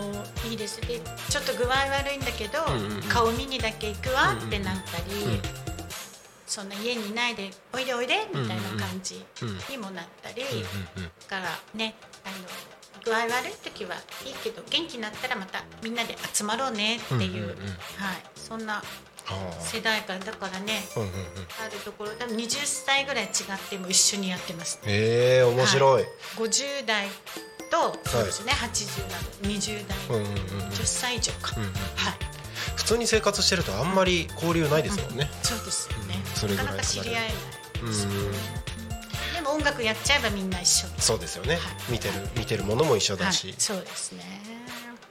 [0.49, 0.81] いいです。
[0.81, 3.03] でちょっと具合悪いんだけど、うんうんうん。
[3.05, 5.43] 顔見にだけ行くわってなったり、うん
[6.49, 11.43] そんな家にいないでおいでおいでみたいな感じうんにもなったり、うんうんだから
[11.75, 12.49] ねあの
[13.05, 13.95] 具合悪い時は
[14.27, 17.47] いいけど元気になったらまたみんなで集まろうねっていう、うんうんうん。
[17.47, 18.83] はい、そんな
[19.61, 21.15] 世代間だからねうんうんうん。
[21.65, 23.31] あるところ多分20歳ぐらい違っ
[23.69, 26.05] ても一緒にやってます、へえ面白い。
[26.37, 27.09] 50代
[27.71, 30.69] とそうですね、80など20代、うんうんうんうん。
[30.71, 32.15] 10歳以上か、うんうんはい。
[32.77, 35.29] 普通に生活してるとあんまり交流ないですもんね。
[35.43, 36.15] そうですよね。
[36.17, 37.33] うん、それぐらないかなか知り合えない
[37.83, 37.89] うん。
[37.89, 38.68] で
[39.49, 41.55] も音楽やっちゃえばみんな一緒にそうですよね。
[41.55, 41.61] はい。
[41.93, 43.35] 見てる見てるものも一緒だはい。
[43.35, 44.23] し、そうですね。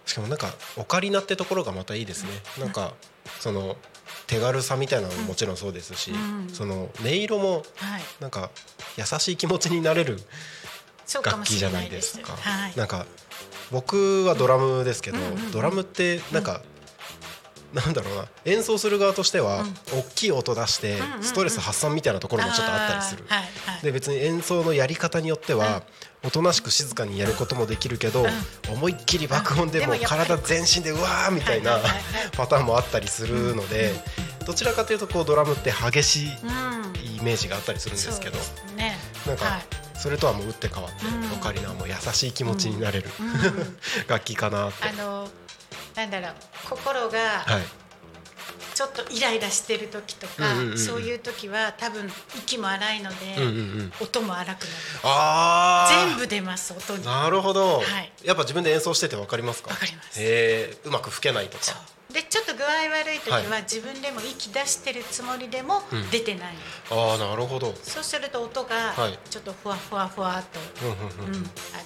[0.05, 2.29] しかもなんかオカリナってところがまたいいですね。
[2.59, 2.93] なんか
[3.39, 3.75] その
[4.27, 6.49] 手軽さみたいなのももちろんそうですし、うん。
[6.53, 8.01] その音色もはい。
[8.19, 8.49] なんか
[8.97, 10.19] 優しい気持ちになれる
[11.23, 12.37] 楽器じゃないいですですか。
[12.37, 12.73] はい。
[12.75, 13.05] なんか
[13.71, 15.51] 僕はドラムですけど、うんうんうん。
[15.51, 16.61] ドラムってなんか、
[17.73, 18.25] なんだろうな。
[18.45, 23.23] 演奏する側としては、大きい音出してストレス発散みたいなところもちょっとあったりする。
[23.83, 25.83] で別に演奏のやり方によっては、
[26.23, 28.25] おとなしく静かにやることもできるけど、
[28.71, 31.79] 思いっきり爆音でもう体全身でうわーみたいな
[32.35, 33.93] パターンもあったりするので、
[34.45, 36.87] どちらかというとこうドラムって激しいうん。
[37.17, 38.37] イメージがあったりするんですけど、
[39.25, 39.61] なんか、はい。
[39.97, 41.33] それとはもう打って変わって、うん。
[41.33, 43.77] オカリナはもう優しい気持ちになれる、うん。
[44.07, 44.87] 楽器かなって。
[45.97, 46.31] なんだろう
[46.69, 47.63] 心がはい、
[48.75, 53.51] ちょっとイライラしてる時とか、うんうんうんそういう時は多分息も荒いので、うんうんう
[53.83, 54.71] ん、音も荒くなる。
[55.03, 56.07] あー。
[56.09, 57.03] 全部出ます音に。
[57.03, 58.11] なるほど、はい。
[58.23, 59.71] やっぱ自分で演奏しててわかりますか？
[59.71, 60.21] わかります。
[60.21, 61.63] へえうまく吹けないとか。
[62.13, 63.61] でちょっと具合悪い時は、はい。
[63.63, 66.09] 自分でも息出してるつもりでもうん。
[66.11, 66.53] 出てない、
[66.91, 67.73] ああなるほど。
[67.81, 69.17] そうすると音がはい。
[69.31, 71.35] ちょっとふわふわふわっと、うんうんうん。
[71.37, 71.77] うんあ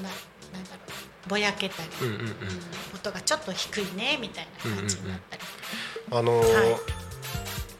[0.00, 0.08] のな
[0.54, 2.20] なんだろうぼやけたり、うんうんうん。
[2.20, 2.28] うん
[2.94, 5.42] 音がちょっと低いねみたいな感じになったり、
[6.10, 6.78] あのーは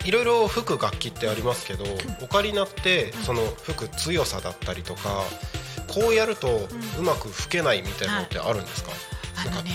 [0.04, 0.10] い。
[0.10, 1.84] ろいろ吹く楽器ってありますけど、
[2.20, 5.22] オカリナってその吹く強さだったりとか
[5.88, 8.90] こうやるとうまく吹けないみたいなのってあるんですか、
[9.46, 9.70] あのね、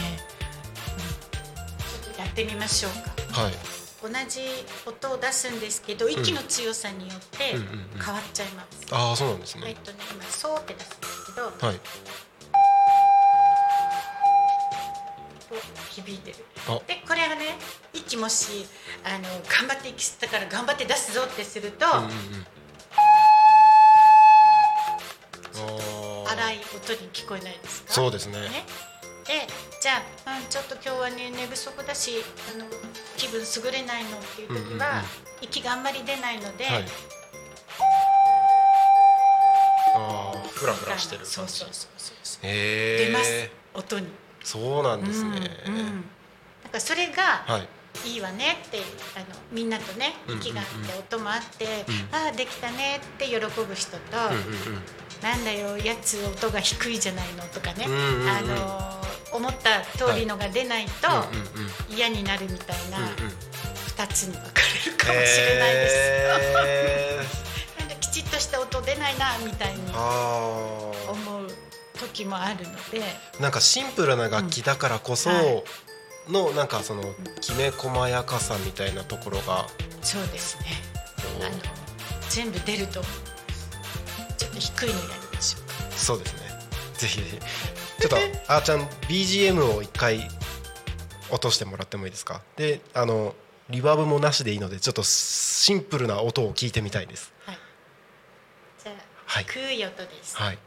[0.93, 2.03] うん。
[2.03, 2.91] ちょっとやってみましょう
[3.33, 3.41] か。
[3.41, 3.53] はい。
[4.01, 4.41] 同じ
[4.85, 7.63] 音を出すんですけど息の強さによってうんうん
[7.95, 8.01] うん。
[8.01, 9.63] 変わっちゃいます、ああそうなんですね。
[9.65, 11.79] えっとね今そうって出すんですけど、はい
[15.91, 16.37] 響いてる。
[16.67, 17.57] あでこれがね
[17.93, 18.65] 息もし
[19.03, 22.11] あの頑張って息吸ったから頑張って出すぞってすると、うんうん
[26.31, 27.91] 荒い音に聞こえないですか？
[27.91, 28.39] そうですね。
[29.27, 29.47] で
[29.81, 32.65] じゃあ、うん、ちょっと今日はね寝不足だしあの
[33.17, 35.03] 気分優れないのっていう時は、
[35.41, 36.85] 息があんまり出ないので、はい。
[39.95, 41.31] ああフラフラしてる感じ。
[41.31, 41.91] そうそうそう
[42.23, 44.07] そう出ます音に
[44.43, 45.29] そうなんですね、
[45.67, 45.85] うんうん、
[46.63, 47.67] だからそれがはい。
[48.05, 48.77] いいわねって
[49.15, 50.45] あのみんなとねうんうんうん。
[50.45, 54.81] 息があって音もあって、うんああできたねって喜ぶ人と、うんうん
[55.21, 58.29] なんだよやつ音が低いじゃないのとかね、うんうんうん。
[58.29, 67.79] あの思った通りのが出ないとうんうんうん嫌になるみたいな、うんうん2 2つに分かれるかもしれないです、へー。
[67.83, 71.68] なんかきちっとした音出ないなみたいにあ思う
[71.99, 73.01] 時もあるので。
[73.37, 75.29] ーなんかシンプルな楽器だからこそ
[76.27, 77.03] のなんかその
[77.41, 79.67] きめ細やかさみたいなところが。
[80.01, 80.65] そうですね。
[81.41, 81.49] あの
[82.29, 83.01] 全部出ると
[84.37, 84.99] ちょっと低いのや
[85.31, 85.91] りましょう。
[85.91, 86.39] かそうですね。
[86.95, 87.39] ぜひぜひ。
[88.01, 88.17] ちょっと
[88.53, 90.29] あーちゃん BGM を一回
[91.29, 92.41] 落としてもらってもいいですか？
[92.55, 93.35] であの
[93.69, 97.31] リバーブもなしでいいのでちょっとシンプルな音を聞いてみたいです。
[97.45, 97.59] はい。
[98.83, 99.43] じゃあ、はい。
[99.45, 100.57] 低い音です、はい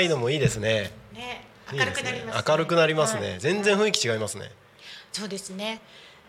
[0.00, 0.90] いのもいいですね。
[1.12, 3.40] ね明るくなります、ね、明るくなりますね、はい。
[3.40, 4.50] 全然雰囲気違いますね。
[5.12, 5.80] そうですね。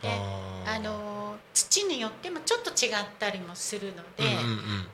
[0.02, 4.88] であの土によってもちょっと違ったりもするので、うんうんうん。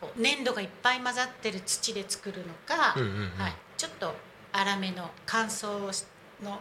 [0.00, 3.30] こう粘土がいっぱい混ざってる土で作るのか、うんうんうん。
[3.38, 4.14] はい、ちょっと
[4.52, 5.78] 粗めの乾燥
[6.42, 6.60] の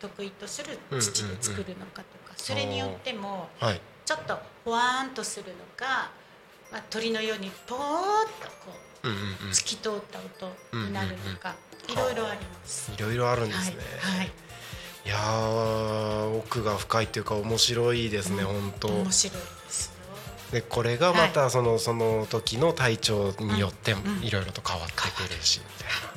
[0.00, 3.80] 得意とする土で作るのかとか、それによってもはい。
[4.10, 6.10] ちょっとほわーんとするのか、
[6.72, 7.82] まあ、鳥のようにポーッ
[8.42, 12.92] とこうんうんうんう透き通った音になるのか、うんいろいろあります。
[12.96, 14.26] いろいろあるんですね、はい、はい。
[15.06, 18.88] い、やー奥が深いっていうか面白いですね、本当。
[18.88, 19.92] 面白いですよ。
[20.52, 26.10] でこれがまたその,、その時の体調によっていろいろと変わってくるし、みたいな。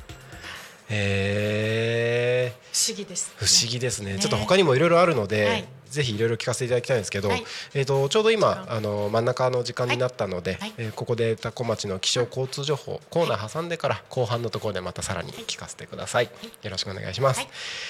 [0.89, 3.34] へえ不思議です、ね。
[3.38, 4.13] 不思議ですね。
[4.13, 4.19] ね。
[4.19, 7.43] ちょっと他にもいろいろあるので、はいぜひいろいろ聞かせていただきたいんですけど、はい。
[7.73, 10.73] えー、とちょうど今あの真ん中の時間になったので、はい。
[10.77, 16.29] えーここで多古町の気象交通情報コーナー挟んでから後半のところでまたさらに聞かせてください、
[16.62, 17.41] よろしくお願いします。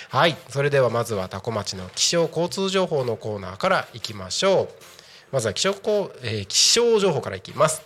[0.10, 0.32] ははい。
[0.32, 4.70] い、それではまずは多古町の気象交通情報のコーナーからいきましょう。
[5.32, 7.82] まずは気象こう、えー気象情報からいきます。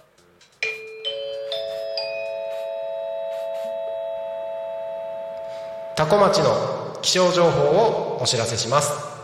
[5.96, 9.17] 多古町の気象情報をお知らせします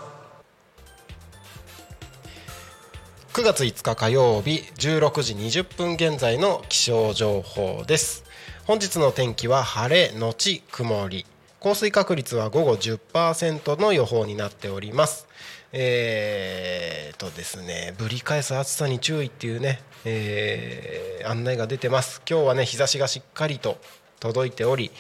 [3.34, 8.26] 9月5日火曜日16時20分現在の気象情報です。
[8.66, 11.26] 本日の天気は晴れのち曇り。
[11.60, 15.28] 降水確率は午後10%の予報になっております。
[15.72, 22.22] えー、とですねぶり返す暑さに注意っていうね、えー案内が出てます。
[22.30, 23.80] 今日はね日差しがしっかりと
[24.20, 24.92] 届いており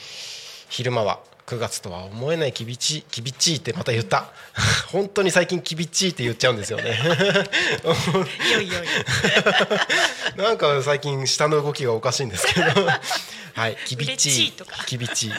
[0.69, 4.31] 昼間は9月とは思えない厳しい厳しいってまた言った。
[4.91, 6.97] 本当に最近厳しいって言っちゃうんですよね。
[10.37, 12.67] なんか最近下の動きがおかしいんですけど。
[13.53, 14.53] はい厳嬉ししい
[14.97, 15.31] 厳しい、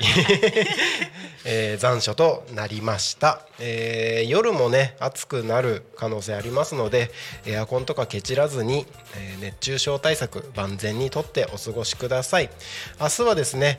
[1.45, 7.11] えー残暑となりました、えー夜もね暑くなる可能性ありますので
[7.45, 8.87] エアコンとかケチらずに、
[9.17, 12.51] えー熱中症対策万全にとってお過ごしください。
[13.01, 13.79] 明日はですね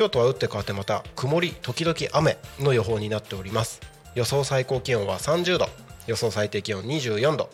[0.00, 3.82] 今日とは打って変わってまた曇り時々雨の予報になっております。
[4.14, 5.66] 予想最高気温は30度。
[6.06, 7.50] 予想最低気温24度。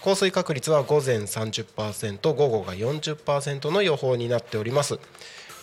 [0.00, 5.00] 降水確率は午前30%午後が40%の予報になっております。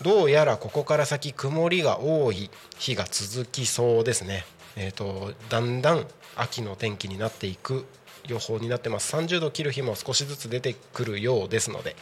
[0.01, 4.43] どうやらここから先曇りが多い日が続きそうですね。
[4.75, 7.85] えー、とだんだん秋の天気になっていく
[8.27, 9.15] 予報になってます。
[9.15, 11.95] 30度切る日も少しずつ出てくるようですので。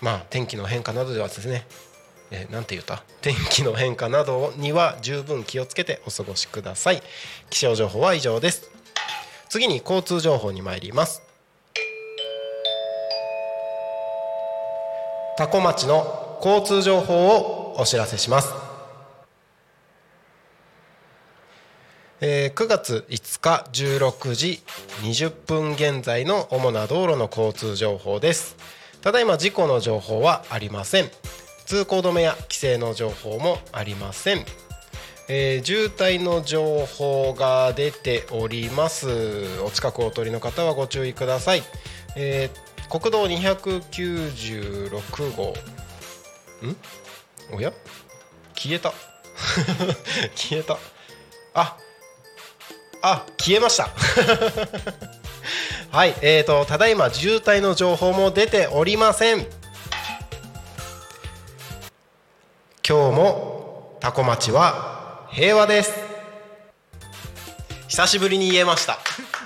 [0.00, 1.66] まあ天気の変化などではですね
[2.34, 3.04] えーなんて言った？
[3.20, 7.02] 天気の変化などには十分気をつけてお過ごしください。
[7.50, 8.70] 気象情報は以上です。
[9.50, 11.22] 次に交通情報に参ります。
[15.36, 18.48] 多古町の交通情報をお知らせします。
[22.20, 24.62] えー9月5日16時
[25.02, 28.56] 20分現在の主な道路の交通情報です。
[29.02, 31.10] ただいま事故の情報はありません。
[31.66, 34.44] 通行止めや規制の情報もありません。
[35.28, 39.08] えー渋滞の情報が出ております。
[39.64, 41.62] お近くお通りの方はご注意ください、
[42.16, 45.54] えー国道296号。
[46.66, 46.76] ん？
[47.52, 47.72] おや？
[48.54, 48.92] 消えた。
[50.36, 50.78] 消えた。
[51.54, 51.76] あ
[53.02, 53.88] あ消えました。
[55.90, 59.46] はいえーとただいま渋滞の情報も出ておりません。
[62.86, 65.92] 今日もタコ町は平和です。
[67.88, 68.98] 久しぶりに言えました。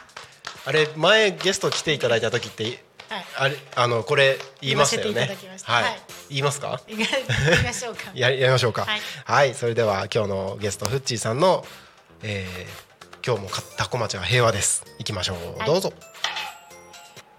[0.64, 3.27] あれ前ゲスト来ていただいた時ってはい。
[3.37, 5.37] あれあのこれ言いましたよね。
[5.64, 6.01] はい、はい。
[6.31, 6.81] 言いますか？
[6.88, 8.03] 行きましょうか。
[8.14, 8.83] や やりましょうか。
[8.83, 8.88] は
[9.25, 9.51] はい。
[9.51, 11.64] い、それでは今日のゲストフッチーさんの、
[12.22, 12.87] えー
[13.27, 14.85] 今日もかタコ町は平和です。
[14.99, 15.66] 行きましょう、はい。
[15.66, 15.92] どうぞ。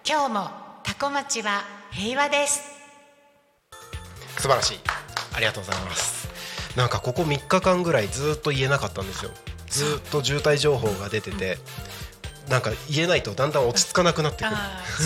[0.05, 0.51] 今日も
[0.83, 2.59] タコ町は平和です。
[4.37, 4.79] 素晴らしい
[5.37, 6.27] ありがとうございます。
[6.75, 9.31] なんかここ3日間ぐらいずっと言えなかったんですよ。
[9.67, 11.57] ずっと渋滞情報が出てて
[12.49, 14.55] なんか言えないとだんだん落ち着かなくなってくる。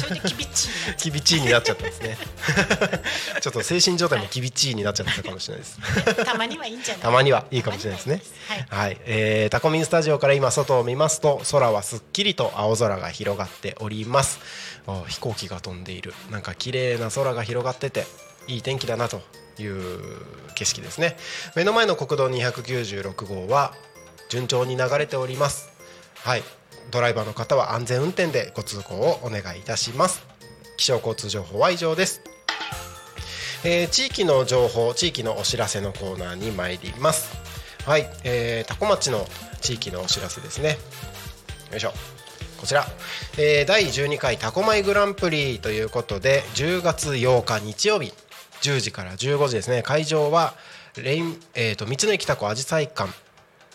[0.01, 0.91] それでキビッチにな。
[0.93, 2.17] っちキビチーになっちゃったんですね。
[3.41, 5.79] ちょっと精神状態もキビチーになっちゃったかもしれないです。
[6.23, 7.03] たまにはいいんじゃない？
[7.03, 8.21] たまにはいいかもしれないですね。
[8.47, 14.39] はいはい、えータコミンスタジオから今外を見ますと空はすっきりと青空が広がっております。
[14.87, 16.13] あ飛行機が飛んでいる。
[16.29, 18.05] なんか綺麗な空が広がってて
[18.47, 19.21] いい天気だなと
[19.59, 19.99] いう
[20.55, 21.17] 景色ですね。
[21.55, 23.73] 目の前の国道296号は
[24.29, 25.69] 順調に流れております。
[26.15, 26.43] はい。
[26.91, 30.23] ドライバーの方は安全運転でご通行をお願いいたします。
[30.77, 32.21] 気象交通情報は以上です。
[33.63, 37.29] えー地域の情報地域のお知らせのコーナーに参ります。
[37.85, 39.27] はい、えー、タコ町の
[39.61, 40.77] 地域のお知らせですね。
[41.71, 41.93] よいしょ。
[42.59, 42.85] こちら、
[43.37, 48.13] えー第12回タコマイグランプリということで10月8日日曜日。
[48.61, 49.83] 10時から15時ですね。
[49.83, 50.53] 会場は
[50.97, 53.11] レイン、えー、と道の駅タコあじさい館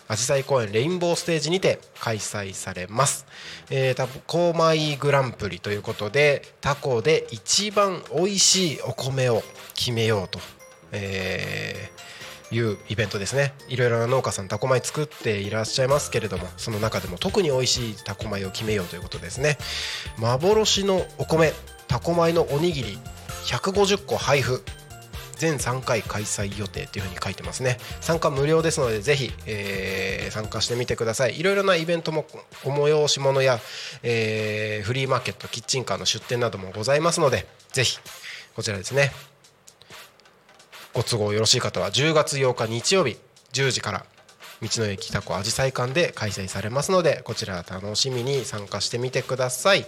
[0.07, 3.25] あじさい公園レインボーステージにて開催されます、
[3.69, 10.39] えー、タコマイグランプリということでタコで一番美味しいお米を決めようと、
[10.91, 11.97] えー
[12.49, 13.53] いうイベントですね。
[13.67, 19.57] いろいろな農家さんタコ米作っていらっしゃいますけれどもその中でも特に美味しいタコ米を決めようということですね。
[20.17, 21.51] 幻のお米
[21.87, 22.99] タコ米のおにぎり
[23.45, 24.63] 150個配布
[25.37, 27.77] 全3回開催予定というふうに書いてますね。
[28.01, 31.39] 参加無料ですのでぜひ、えー参加してみてください。
[31.39, 32.25] いろいろなイベントも
[32.65, 33.59] お催し物や、
[34.03, 37.97] えーフリーマーケットキッチンカーの出店などもございますのでぜひ
[38.55, 39.11] こちらですね。
[40.93, 43.17] ご都合よろしい方は10月8日日曜日
[43.53, 44.05] 10時から
[44.61, 49.85] 道の駅タコあじさい館で開催されますのでこちら楽しみに参加してみてください、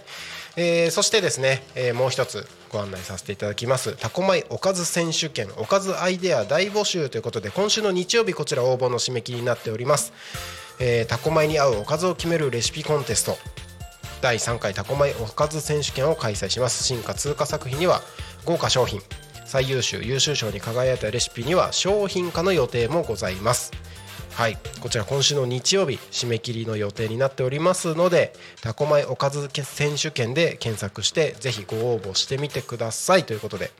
[0.62, 3.96] えーそしてですね、えーもう一つご案内させていただきます。
[3.96, 10.12] タコ米おかず選手権おかずアイデア大募集ということで今週の日曜日こちら応募の締め切りになっております、
[10.78, 13.38] えータコ米に合うおかずを決めるレシピコンテスト。
[14.20, 16.84] 第3回タコ米おかず選手権を開催します。
[16.84, 18.02] 進化通過作品には
[18.44, 19.00] 豪華商品。
[19.46, 23.72] 最優秀優秀賞に輝いたレシピには商品化の予定もございます。
[24.40, 24.56] はい。
[24.80, 33.24] こちら今週の日曜日締め切りの予定になっておりますのでタコ米おかず選手権で検索してぜひご応募してみてください。
[33.24, 33.70] ということで、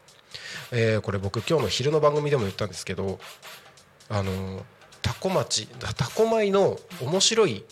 [0.71, 3.19] えーこれ僕今日の昼の番組でも言ったんですけど
[4.11, 4.63] あのー
[5.01, 7.65] タコ町タコ米の面白い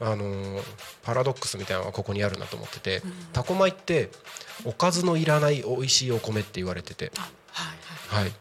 [0.00, 0.62] あのー
[1.04, 3.02] パラドックスみたいなのがここにあるなと思ってて、
[3.32, 4.10] タコ米って
[4.64, 7.76] おかずのいらない美味しいお米って言われてて、はい
[8.08, 8.24] はい。
[8.24, 8.32] はい、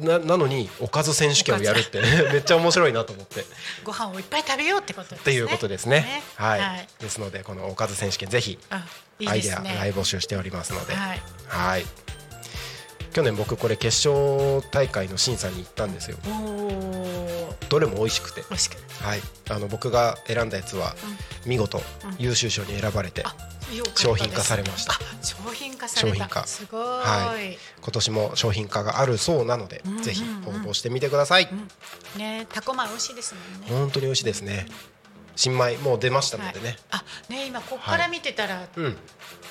[0.00, 2.00] ななのにおかず選手権をやるって
[2.32, 3.40] めっちゃ面白いなと思って。
[3.40, 3.44] っ
[3.84, 5.24] ご飯をいっぱい食べようってことですね。
[5.24, 6.00] ていうことですね。
[6.00, 6.22] ね。
[6.36, 6.88] はい、はい。
[7.00, 8.58] ですのでこのおかず選手権ぜひ
[9.26, 11.22] アイデア大募集しておりますので、はい。
[11.46, 11.86] はい。
[13.12, 16.18] 去年僕これ決勝大会の審査に行ったんですよ。
[17.68, 18.42] どれも美味しくて。
[18.50, 19.22] 美味しくはい。
[19.48, 20.94] あの僕が選んだやつは
[21.44, 21.80] 見事
[22.18, 23.24] 優秀賞に選ばれて
[23.94, 24.92] 商品化されました。
[24.92, 26.16] あ商品化された。
[26.16, 26.46] 商品化。
[26.46, 27.58] すごい、はい。
[27.80, 31.48] 今年も商品化があるそうなので、ぜひ応募してみてください、
[32.16, 33.66] ねタコ米美味しいですもんね。
[33.68, 34.66] 本当に美味しいですね。
[35.36, 38.96] 新米もう出ましたのでね、あね今ここから見てたら、うん。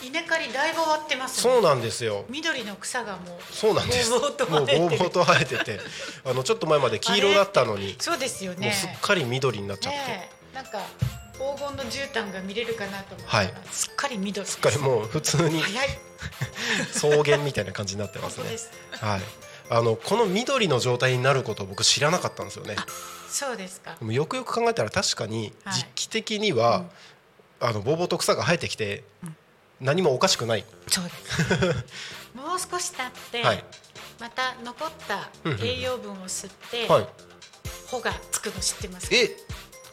[0.04, 1.54] 稲刈りだいぶ終わってますね。
[1.54, 2.26] そうなんですよ。
[2.30, 4.10] 緑の草がもうそうなんです。
[4.10, 5.80] ぼうぼうともうぼうぼうと生えてて
[6.26, 8.68] あのちょっと前まで黄色だったのに そうですよね。
[8.68, 10.56] もうすっかり緑になっちゃって、ねえ。
[10.56, 10.80] なんか
[11.38, 13.54] 黄金の絨毯が見れるかなと思ったら、はい。
[13.72, 14.46] すっかり緑。
[14.48, 15.62] すっかりもう普通に
[16.94, 18.58] 草原みたいな感じになってますね。
[19.02, 19.22] はい。
[19.70, 22.76] あのこの緑の状態になることを僕知らなかったんですよね。
[23.30, 23.96] そうですか。
[24.00, 25.80] でもよくよく考えたら確かにはい。
[25.80, 26.86] 実機的には、
[27.60, 29.04] あのぼうぼうと草が生えてきて、
[29.82, 31.86] 何もおかしくない、そうです。
[32.38, 33.64] もう少し経って、はい。
[34.20, 35.62] また残ったうんうん。
[35.66, 37.08] 栄養分を吸って、はい。
[37.88, 39.16] 穂がつくの知ってますか？
[39.16, 39.36] え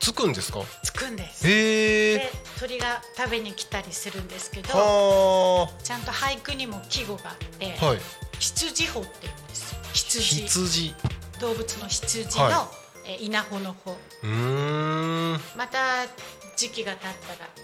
[0.03, 0.61] つくんですか？
[0.83, 1.49] つくんです。
[1.49, 2.19] へえ。
[2.19, 7.99] で鳥が食べに来たりするんですけどはちゃんと俳句にも季語があってあはい。
[8.41, 9.73] 羊穂って言うんです。
[9.73, 10.43] よ羊。
[10.43, 10.95] 羊。
[11.41, 12.69] 動物の羊の、は
[13.07, 13.97] えー稲穂の穂。
[14.25, 15.41] うーん。
[15.57, 16.07] また
[16.57, 17.11] 時期が経っ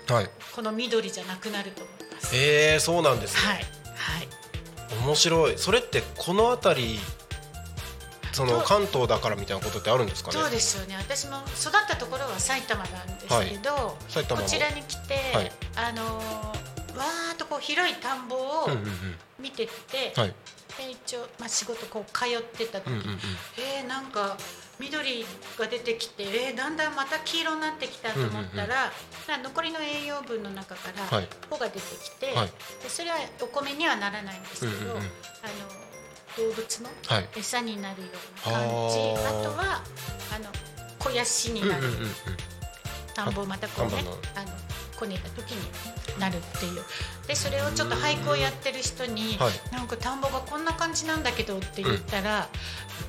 [0.09, 0.30] たらはい。
[0.55, 2.36] この緑じゃなくなると思います。
[2.36, 3.57] えー、そうなんですね、はい。
[3.57, 3.62] は
[4.22, 4.28] い。
[5.05, 5.59] 面白い。
[5.59, 7.01] それってこの辺り
[8.39, 10.39] その関東だからみたいなことってあるんですかね？
[10.39, 10.95] そうですよね。
[10.97, 14.47] 私も育ったところは埼玉なんですけど、埼玉の。
[14.47, 15.53] こちらに来て、はい。
[15.74, 16.68] あのー
[16.99, 19.16] わーっとこう広い田んぼをうんうんうん。
[19.41, 20.34] 見てて、はい。
[20.78, 23.18] で一応、まあ、仕事こう通ってた時、うんうんうん。
[23.59, 24.36] えー、なんか
[24.78, 25.24] 緑
[25.59, 28.93] が出てきて、えー、だんだんまた黄色になってきたと思ったら、
[29.28, 31.28] まあ残りの栄養分の中からはい。
[31.51, 32.47] 穂が出てきて、はい。
[32.82, 34.97] でそれはお米にはならないんですけど、うんうんうん。
[34.97, 35.03] あの
[36.39, 37.28] 動物のはい。
[37.36, 38.09] 餌になるよ
[38.47, 38.68] うな感じ。
[38.68, 39.41] はー。
[39.41, 39.82] あとは
[40.34, 40.47] あの
[40.99, 41.82] 肥やしにうんうんうん。
[41.82, 41.95] なる、
[43.14, 44.49] 田んぼをまたこうねあの。
[44.99, 45.70] こねた時に
[46.18, 46.82] なるっていう。
[47.28, 49.53] でそれをちょっと俳句をやってる人に、はい。
[49.72, 52.49] なんか田んぼがこんな感じなんだけどって言ったら、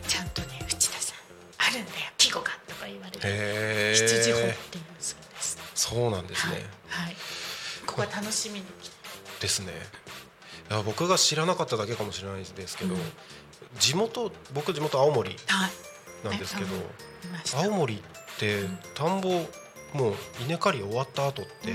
[0.07, 1.17] ちゃんとね内田さん
[1.57, 2.11] あるんだよ。
[2.17, 5.57] 季語がとか言われて羊穂っていうそうです。
[5.73, 7.15] そうなんですね、はい、はい、
[7.87, 8.65] ここは楽しみに
[9.39, 9.71] ですね
[10.69, 13.01] いや僕が知らなかっただけかもしれないですけど、うん。
[13.79, 16.27] 地元僕地元青森はい。
[16.27, 16.83] なんですけど、ね
[17.61, 17.99] い青森っ
[18.39, 18.63] て
[18.93, 19.29] 田んぼ
[19.93, 20.13] もう
[20.45, 21.71] 稲刈り終わった後って、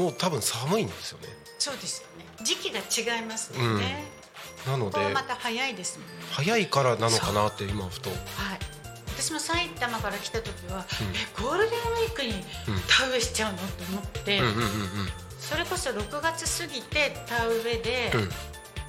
[0.00, 1.28] もう多分寒いんですよね。
[1.58, 2.24] そうですよね。
[2.42, 4.04] 時期が違いますもんね、
[4.66, 6.14] なのでまた早いですもんね。
[6.30, 8.10] 早いからなのかなって今ふと。
[8.10, 8.18] はい。
[9.16, 10.82] 私も埼玉から来た時は、うん。
[10.82, 10.84] え
[11.40, 12.44] ゴールデンウィークに
[12.88, 13.58] 田植えしちゃうの？
[13.58, 14.68] と思って、うんうんうんうん
[15.48, 18.28] それこそ6月過ぎて田植えで,、うん。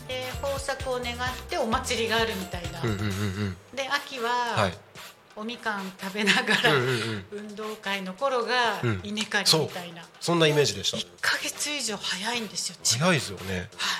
[0.07, 1.15] で豊作を願っ
[1.49, 4.77] てお祭りがあるみたいな、うんうんうんうんで秋は、はい。
[5.37, 7.25] おみかん食べながら、うんうんうん。
[7.31, 9.01] 運動会の頃がうん。
[9.03, 10.97] 稲刈りみたいな、そんなイメージでした。
[10.97, 13.69] 1か月以上早いんですよ千葉早いですよね。
[13.75, 13.99] は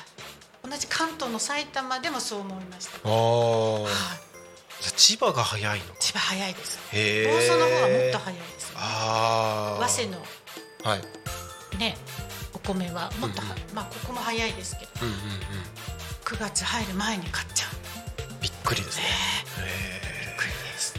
[0.67, 3.91] い、同じ関東の埼玉でもそう思いました、ああはい、
[4.95, 5.93] 千葉が早いのか。
[5.99, 6.79] 千葉早いです。
[6.91, 8.69] 房総の方はもっと早いです。
[8.69, 10.25] よ、ああ早稲の
[10.83, 11.01] はい。
[11.77, 11.97] ね
[12.65, 15.19] お米はもっとは、うんまあここも早いですけどうんうんうん。
[16.25, 17.69] 9月入る前に買っちゃう。
[18.41, 19.03] びっくりですね。
[20.25, 20.95] びっくりです。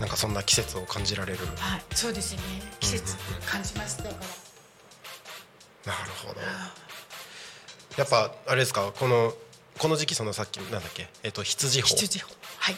[0.00, 1.38] なんかそんな季節を感じられる。
[1.56, 1.82] はい。
[1.94, 2.40] そうですね。
[2.80, 4.16] 季節うんうんうん感じますだか
[5.86, 6.40] ら、なるほど。
[6.40, 6.74] あ
[7.96, 8.92] やっぱあれですか？
[8.92, 9.32] この
[9.78, 11.08] この時期そのさっきなんだっけ？
[11.22, 11.88] えっと羊穂。
[11.96, 12.34] 羊穂。
[12.58, 12.76] はい。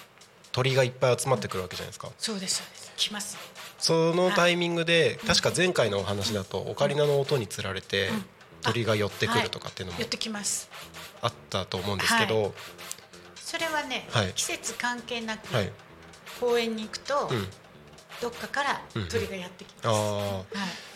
[0.52, 2.08] 鳥がいっぱい集まってくるわけじゃないですか。
[2.18, 2.92] そうですそうです。
[2.96, 3.36] 来ます
[3.78, 8.24] そのタイミングで確か前回のお話だとオカリナの音につられてうん。
[8.62, 10.68] 鳥が寄ってくるとかっていうのも寄ってきます。
[11.22, 12.52] あったと思うんですけど
[13.36, 14.32] それはね、はい。
[14.34, 15.70] 季節関係なく、はい。
[16.40, 17.46] 公園に行くと、うん。
[18.20, 19.92] どっかからうん鳥がやってきま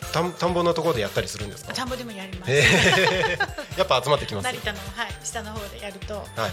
[0.07, 1.75] す、田ん田んぼのところでやったりするんですか？
[1.75, 2.51] 田んぼでもやります、
[3.79, 6.51] やっぱ集まってきます成田の、はい、下の方でやると、はい、はい。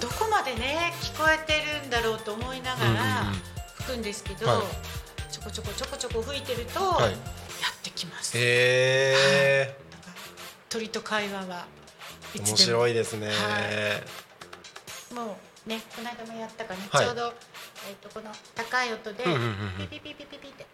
[0.00, 3.42] どこまでね聞こえてるんだろうと思いながらうん
[3.78, 7.12] 吹くんですけど、ょこちょこちょこちょこ吹いてると、はい。
[7.12, 7.18] やっ
[7.82, 10.12] てきます、へえだから
[10.68, 11.66] 鳥と会話は
[12.34, 12.46] いつでも。
[12.48, 13.28] 面白いですね。
[13.28, 13.32] は
[15.14, 15.36] も
[15.66, 17.06] うねこの間もやったかな、はい。
[17.06, 17.34] ちょうど、
[17.88, 19.46] えっとこの高い音で、うんうんうん
[19.80, 19.88] うん。
[19.88, 20.66] ピピピピピピって。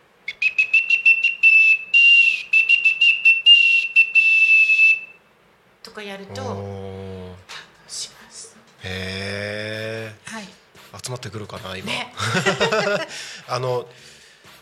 [5.83, 7.35] とかやると
[7.89, 8.57] します。
[8.83, 10.45] へえはい。
[11.03, 12.13] 集まってくるかな今、ね。
[13.49, 13.89] あの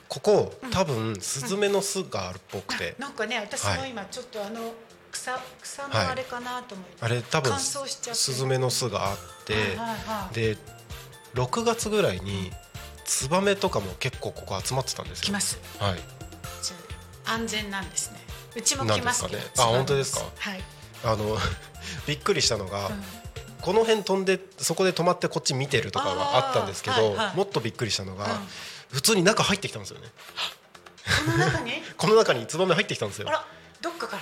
[0.08, 4.72] ここ多分スズメの巣があるっぽくて、なんかね私も今ちょっとあの
[5.10, 10.34] 草草のあれかなと思って、あれ多分スズメの巣があって、はいはいはい。
[10.34, 10.56] で
[11.34, 12.52] 6月ぐらいに
[13.04, 15.24] ツバメとかも結構ここ集まってたんですよ。
[15.24, 15.58] 来ます。
[15.78, 15.98] はい。
[17.26, 18.20] 安全なんですね。
[18.54, 20.26] うちも来ますけどねあ本当ですか？
[20.36, 20.60] はい、
[21.04, 21.36] あの
[22.06, 23.04] びっくりしたのが、うん。
[23.62, 27.36] この辺飛んでそこで止まってこっち見てるとかはあったんですけど、はいはい。
[27.36, 28.48] もっとびっくりしたのが、うん
[28.92, 30.08] 普通に中入ってきたんですよね。
[31.26, 31.72] この中に？
[31.96, 33.28] この中にツバメ入ってきたんですよ。
[33.28, 33.46] あら
[33.80, 34.16] どっかか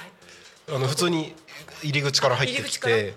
[0.68, 0.76] ら？
[0.76, 1.34] あの普通に
[1.82, 3.14] 入り口から入ってきて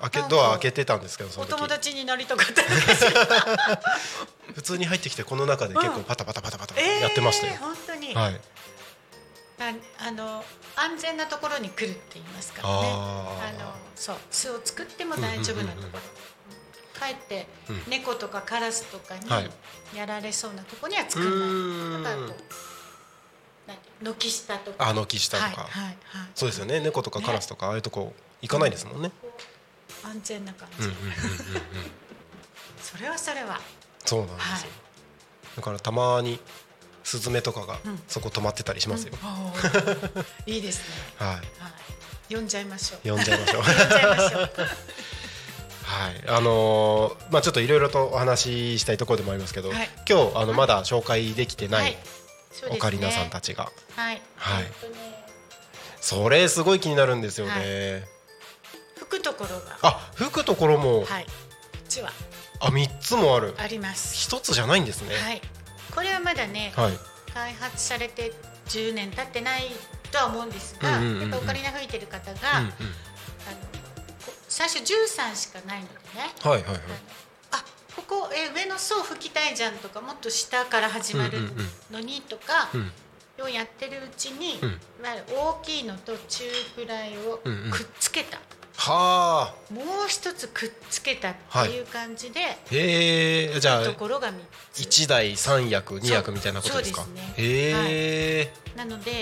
[0.00, 1.52] 開けドア開けてたんですけどその時。
[1.54, 2.62] お友達になりたかった
[4.54, 7.52] 普通に入ってきてこの中で結構パタパタパタパタやってましたよ。
[7.54, 8.40] えー、本当に、はい。
[9.60, 9.72] あ
[10.06, 10.42] あの
[10.74, 12.74] 安全なところに来るって言いますからね。
[12.74, 16.00] あのそう巣を作っても大丈夫なところ、うんうんうんうん
[17.00, 17.82] かえってうん。
[17.88, 19.50] 猫とかカラスとかにはい。
[19.96, 22.14] やられそうなところには作うらない。
[22.14, 22.34] だからこ
[23.66, 24.88] うなんて軒下とか。
[24.88, 25.96] あ軒下とか、はいはいはい、
[26.34, 26.80] そうですよね。
[26.80, 29.10] 猫とかカラスとかああいうとこ行かないですもんね、
[30.02, 31.16] 安全な感じ、うんうんうんうんうん。
[32.80, 33.60] それはそれは。
[34.04, 35.56] そうなんですよ、はい。
[35.56, 36.40] だからたまに
[37.04, 38.02] スズメとかがうん。
[38.08, 40.24] そこ止まってたりしますよ、おー。
[40.50, 40.84] いいですね。
[41.18, 41.36] はい。
[41.36, 42.34] はい。
[42.34, 43.16] 呼んじゃいましょう。
[43.16, 43.62] 呼んじゃいましょう。
[43.66, 44.50] 呼んじゃいましょう。
[45.82, 46.22] はい。
[46.28, 49.88] あのーまあちょっといろいろとお話ししたいところでもありますけど、はい。
[50.08, 51.96] 今日あのまだ紹介できてなはい。
[52.70, 54.20] オカリナさんたちが、はい。
[54.36, 54.64] はい。
[56.00, 58.02] それすごい気になるんですよね、はい。
[58.98, 59.78] 吹くところが。
[59.82, 61.24] あ吹くところも、はい。
[61.24, 61.30] こ
[61.78, 62.10] っちは。
[62.60, 63.54] あ三つもある。
[63.58, 64.14] あります。
[64.16, 65.14] 一つじゃないんですね。
[65.14, 65.40] はい。
[65.94, 66.92] これはまだね、はい。
[67.32, 68.32] 開発されて
[68.66, 69.70] 10年経ってない
[70.10, 71.20] とは思うんですが、うんうんうんうん。
[71.22, 72.72] やっぱオカリナ吹いてる方が、うんうん
[74.50, 76.34] 最初13しかないのでね。
[76.42, 76.80] はいはいはい。
[77.52, 81.38] あここ、えー上の層吹きたいじゃんとかもっと下から始まる
[81.90, 82.92] のにとか、うん。
[83.42, 84.68] をやってるうちに、うん。
[84.68, 84.72] い
[85.02, 86.44] わゆる大きいのと中
[86.74, 88.38] くらいをくっつけた、
[88.76, 89.72] はあ。
[89.72, 91.34] もう一つくっつけたっ
[91.64, 93.60] ていう感じで、へえ。
[93.60, 94.34] じゃあところが3
[94.72, 94.80] つ。
[94.80, 97.02] 一台三役二役みたいなことですか？
[97.02, 97.34] そうですね。
[97.38, 98.52] へえ。
[98.76, 99.16] なのでこ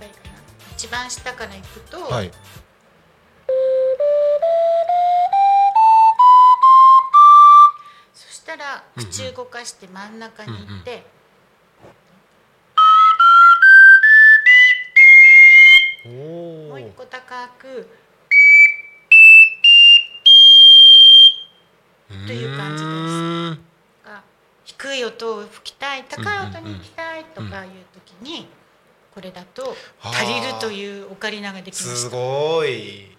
[0.00, 0.34] れがいいかな。
[0.74, 2.30] 一番下からいくと、はい
[8.44, 11.06] したら口動かして真ん中に行って、
[16.06, 17.88] もう一個高く
[22.26, 22.90] という感じで
[24.04, 24.10] す。
[24.10, 24.22] が
[24.66, 28.46] 低い音を吹きたい高い音に行きたいとかいう時に、
[29.14, 32.14] これだと足りるというオカリナができますした。
[32.14, 33.16] ごい。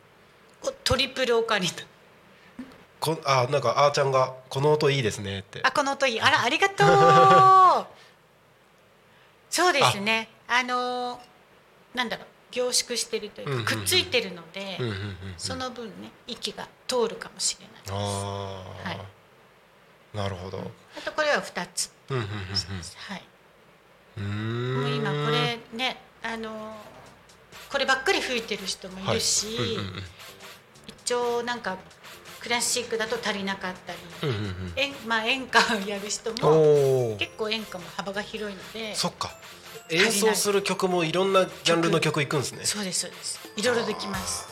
[0.61, 1.73] おトリプルオカリナ
[3.05, 5.59] こあなんかあーちゃんがこの音いいですねって。
[5.63, 6.21] あこの音いい。
[6.21, 7.87] あら ありがとう。
[9.49, 10.29] そうですね。
[10.47, 10.63] あ。
[10.63, 11.19] のー
[11.93, 12.27] なんだろう。
[12.51, 13.65] 凝縮してるというか、うんうんうん。
[13.65, 15.17] くっついてるので、うんうんうんうん。
[15.37, 17.93] その分ね息が通るかもしれないです。
[17.93, 18.99] ああ、はい。
[20.17, 20.59] なるほど。
[20.97, 21.91] あとこれは2つ。
[22.09, 23.23] うんうんうんはい。
[24.19, 26.75] もう今これねあのー
[27.69, 29.75] こればっかり吹いてる人もいるし、はい。
[29.75, 30.03] うんうん。
[30.87, 31.77] 一応なんか
[32.45, 34.73] クラシックだと足りなかったり、うんうんうん。
[34.75, 39.31] 演まあ、演歌をやる人も結構演歌も幅が広いのでそっか。
[39.89, 42.63] 演奏する曲もいろんなジャンルの曲いくんですね。
[42.65, 43.39] そうですそうです。
[43.57, 44.47] いろいろできます。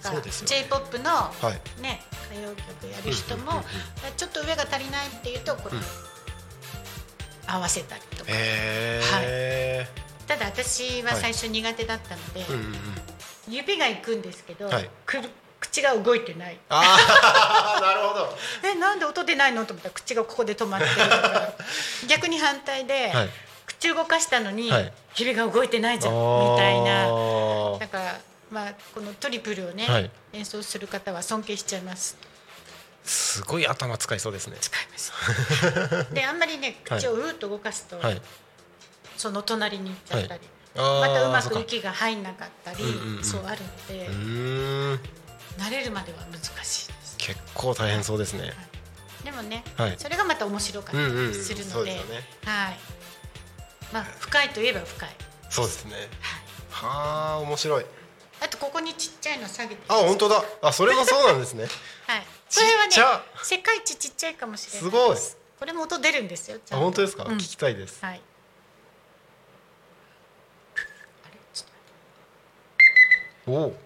[0.00, 0.66] そうですよね。
[0.68, 1.32] J-POP のは
[1.78, 1.80] い。
[1.80, 3.64] ね歌謡曲やる人もうんうんうんうん。
[4.16, 5.82] ちょっと上が足りないっていうとこれ、うん。
[7.46, 8.32] 合わせたりとか。
[8.32, 9.86] へえ、
[10.26, 12.74] ただ私は最初苦手だったので、うんうんうん。
[13.48, 14.90] 指が行くんですけど、はい。
[15.06, 15.30] くる
[15.74, 16.56] 口が動いてない。
[16.68, 18.38] ああ なるほど。
[18.62, 19.66] えなんで音出ないの？
[19.66, 21.52] と思ったら口がここで止まってるとか
[22.06, 23.30] 逆に反対で、はい。
[23.66, 24.92] 口動かしたのに、はい。
[25.16, 26.14] 指が動いてないじゃん。
[26.14, 27.08] みたいな。
[27.80, 28.20] だから
[28.52, 30.10] まあこのトリプルをね、はい。
[30.32, 32.16] 演奏する方は尊敬しちゃいます。
[33.02, 34.56] すごい頭使いそうですね。
[34.60, 35.12] 使います。
[36.14, 38.22] であんまりね口をうーっと動かすと、はい。
[39.16, 40.40] その隣に行っちゃったり、
[40.76, 42.84] またうまく息が入んなかったり
[43.22, 44.08] そうあるので、
[45.58, 47.16] 慣れるまでは難しいです。
[47.18, 48.52] 結構大変そうですね。
[49.24, 49.94] でもね、はい。
[49.98, 52.22] それがまた面白かったうんうんりするそので,、うですよね。
[52.44, 52.78] はい。
[53.92, 55.10] まあ深いといえば深い、
[55.50, 56.08] そうですね。
[56.70, 57.86] はあ面白い。
[58.40, 59.82] あとここにちっちゃいの下げて。
[59.88, 60.44] あ本当だ。
[60.62, 61.66] あそれもそうなんですね。
[62.06, 64.90] はい、これはね世界一ちっちゃいかもしれないす。
[64.90, 65.16] ごい。
[65.58, 66.58] これも音出るんですよ。
[66.70, 67.36] あ本当ですか、うん。
[67.36, 68.04] 聞きたいです。
[68.04, 68.20] はい。
[73.46, 73.76] おおと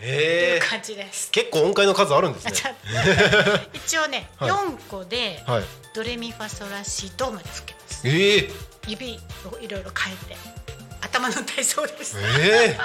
[0.00, 1.30] へえいう感じです。
[1.30, 2.52] 結構音階の数あるんですね。
[3.74, 4.48] 一応ね、はい。
[4.48, 5.64] 四個ではい。
[5.94, 8.08] ドレミファソラシドまで吹けます。
[8.08, 8.50] ええ。
[8.86, 9.20] 指
[9.52, 10.36] をいろいろ変えて。
[11.00, 12.16] 頭の体操です。
[12.40, 12.76] え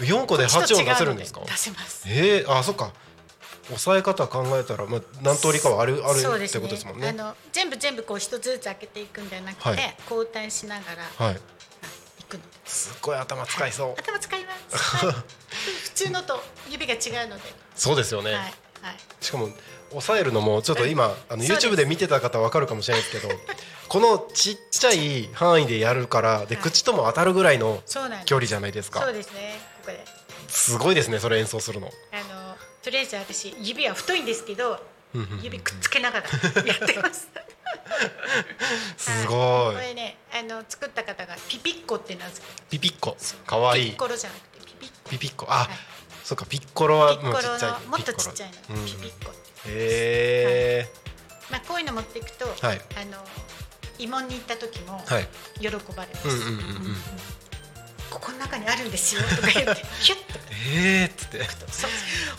[0.00, 0.04] え。
[0.04, 1.40] 四個で八音出せるんですか？
[1.46, 2.02] 出せます。
[2.06, 2.44] ええ。
[2.48, 2.92] あそっか。
[3.68, 7.08] 抑え方考えたらまあ何通りかはあるあるってことですもんね。
[7.08, 9.96] あの全部全部こう一つずつ開けていくんじゃなくて、はい。
[10.10, 10.84] 交代しなが
[11.18, 11.34] らはい。
[11.36, 12.48] いくので。
[12.64, 12.90] す。
[12.90, 13.92] っごい頭使いそう。
[14.00, 14.96] 頭使います。
[15.06, 15.24] はい普
[16.04, 17.42] 通のと指が違うので、
[17.74, 18.54] そうですよね、はいはい。
[19.20, 19.48] しかも
[19.90, 23.34] 抑えるのもちょっと今あの YouTube で見てた方わかるかもしれないですけど
[23.88, 26.64] このちっちゃい範囲でやるからではい。
[26.64, 27.82] 口とも当たるぐらいの。
[28.24, 29.00] 距離じゃないですか。
[29.00, 29.58] そうですね。
[29.84, 30.04] ここで。
[30.48, 31.88] すごいですねそれ演奏するの。
[31.88, 34.80] あのとりあえず私指は太いんですけど
[35.42, 36.26] 指くっつけながら
[36.64, 37.28] やってます。
[38.96, 39.74] すごい。
[39.74, 43.16] これねあのの作った方がピピッコって名付けたピピッコ。
[43.44, 43.90] かわいい。
[43.90, 45.10] ピッコロじゃなくてピピッコ。
[45.10, 45.46] ピピッコ。
[45.50, 45.89] あ、はい
[46.30, 48.54] そうかピッコロはもうちっちゃいのもっとちっちゃいの。
[48.54, 48.84] ピッコロ。
[48.84, 49.32] ピピッコ。
[49.66, 50.88] へえ
[51.50, 52.80] まあこういうの持っていくと、はい。
[53.02, 53.18] あの
[53.98, 55.26] 慰問に行った時もはい。
[55.58, 55.82] 喜ばれ
[56.14, 56.96] ます、うんうんうんうん。
[58.10, 60.38] ここの中にあるんですよとか言って キュッと。
[60.72, 61.44] えーっつって。
[61.72, 61.90] そう。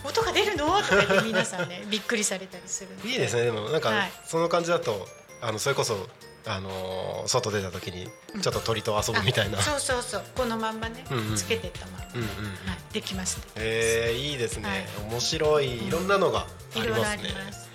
[0.05, 0.67] 音が出るの？
[0.83, 3.43] とか言って皆さんねびっくりされたりするんいいですね。
[3.43, 4.11] でもなんか、はい。
[4.25, 5.05] その感じだと
[5.41, 6.07] あのそれこそ
[6.45, 8.09] あのー外出た時に
[8.41, 10.23] ちょっと鳥と遊ぶみたいな、あそうそうそう。
[10.35, 11.35] このまんまね、うんうん。
[11.35, 12.27] つけてったまんま、うんうん。
[12.27, 12.31] は
[12.73, 15.09] い、できますねえー、いいですね、はい。
[15.11, 15.87] 面白い。
[15.87, 17.23] いろんなのがありますね。
[17.27, 17.69] ります。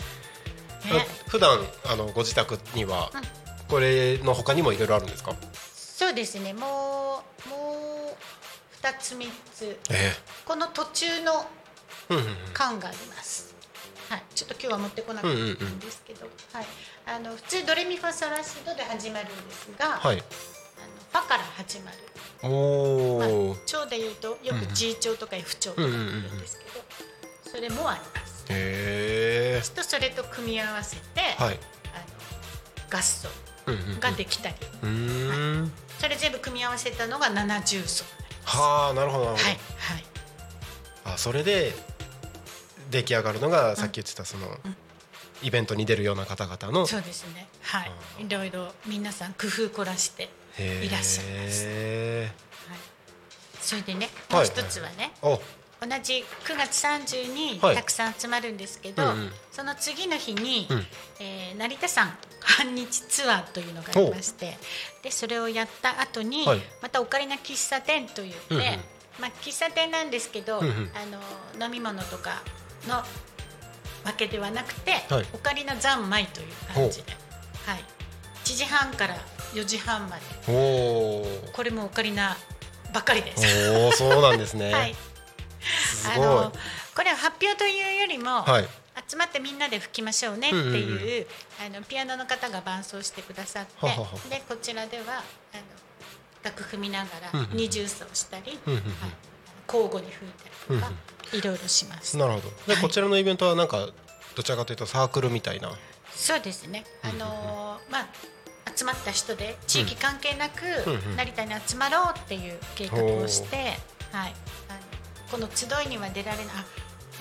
[0.91, 1.07] あね。
[1.29, 3.23] 普段あのご自宅には、うん。
[3.69, 5.35] これの他にもいろいろあるんですか？
[5.53, 6.53] そうですね。
[6.53, 8.17] もうもう
[8.73, 9.79] 二つ三つ。
[9.91, 10.13] え
[10.45, 11.47] この途中の
[12.53, 13.56] 缶があります。
[14.09, 16.67] はい、ちょっと今日は持ってこなかったんですけど、はい、
[17.07, 20.17] あの普通ドレミファソラシドで始まるんですが、はい。
[20.17, 20.21] あ
[21.19, 21.97] のファから始まる、
[22.43, 26.71] おまあお、調で言うとよく G 調とか F 調とか言うんですけど、
[27.51, 28.45] それもあります。
[28.51, 31.59] へえとそれと組み合わせて、はい。
[31.93, 33.29] あの合奏
[33.67, 35.73] うんができたり、うーん。
[35.99, 38.05] それ全部組み合わせたのが70奏になります。
[38.45, 39.59] はあなるほどなるほど、はい。
[39.79, 40.05] はい。
[41.07, 41.73] あそれで
[42.91, 44.47] 出来上がるのがさっき言ってたその、
[45.43, 47.49] イベントに出るような方々のそうですね。
[47.63, 47.91] はい。
[48.19, 51.67] あ、いろいろ皆さん工夫凝らしていらっしゃいます。
[51.67, 52.31] はい。
[53.61, 54.39] それでね、はい。
[54.39, 55.41] もう一つはね、お。
[55.79, 57.77] 同じ9月30にはい。
[57.77, 59.33] たくさん集まるんですけど、うんうん。
[59.53, 60.87] その次の日に、うん。
[61.21, 64.57] えー成田山半日ツアーというのがありまして
[65.03, 66.61] でそれをやった後に、はい。
[66.81, 68.63] またオカリナ喫茶店といって、うんうん。
[69.21, 70.91] まあ、喫茶店なんですけど、うんうん。
[70.95, 71.05] あ
[71.61, 72.43] の飲み物とか
[72.87, 73.05] のわ
[74.17, 75.27] けではなくて、はい。
[75.33, 77.13] オカリナ三昧という感じで、
[77.67, 77.85] はい、
[78.45, 79.17] 1時半から
[79.55, 80.23] 4時半まで。
[80.49, 82.37] おおこれもオカリナ
[82.93, 83.71] ばっかりです。
[83.71, 84.95] おおそうなんですね、 はい。
[85.61, 86.17] すごい。
[86.17, 86.53] あの
[86.95, 88.69] これは発表というよりも、はい。
[89.09, 91.27] 集まってみんなで吹きましょうねっていう,、うんうんうん。
[91.77, 95.23] あのピアノの方が伴奏してくださってでこちらではあの
[96.43, 98.85] 楽譜見ながら二重奏したり、うんうんうん。
[98.85, 99.11] はい、
[99.67, 100.93] 交互に吹いたりとか、
[101.33, 102.17] いろいろします。
[102.17, 102.49] なるほど。
[102.67, 102.83] で、はい。
[102.83, 103.89] こちらのイベントはなんか
[104.35, 105.73] どちらかというとサークルみたいな。
[106.15, 106.85] そうですね。
[107.03, 108.07] あのーまあ
[108.75, 110.61] 集まった人で地域関係なく
[111.17, 113.57] 成田に集まろうっていう計画をして、
[114.13, 114.35] はい、
[115.31, 116.47] この集いには出られない。
[116.49, 116.65] あ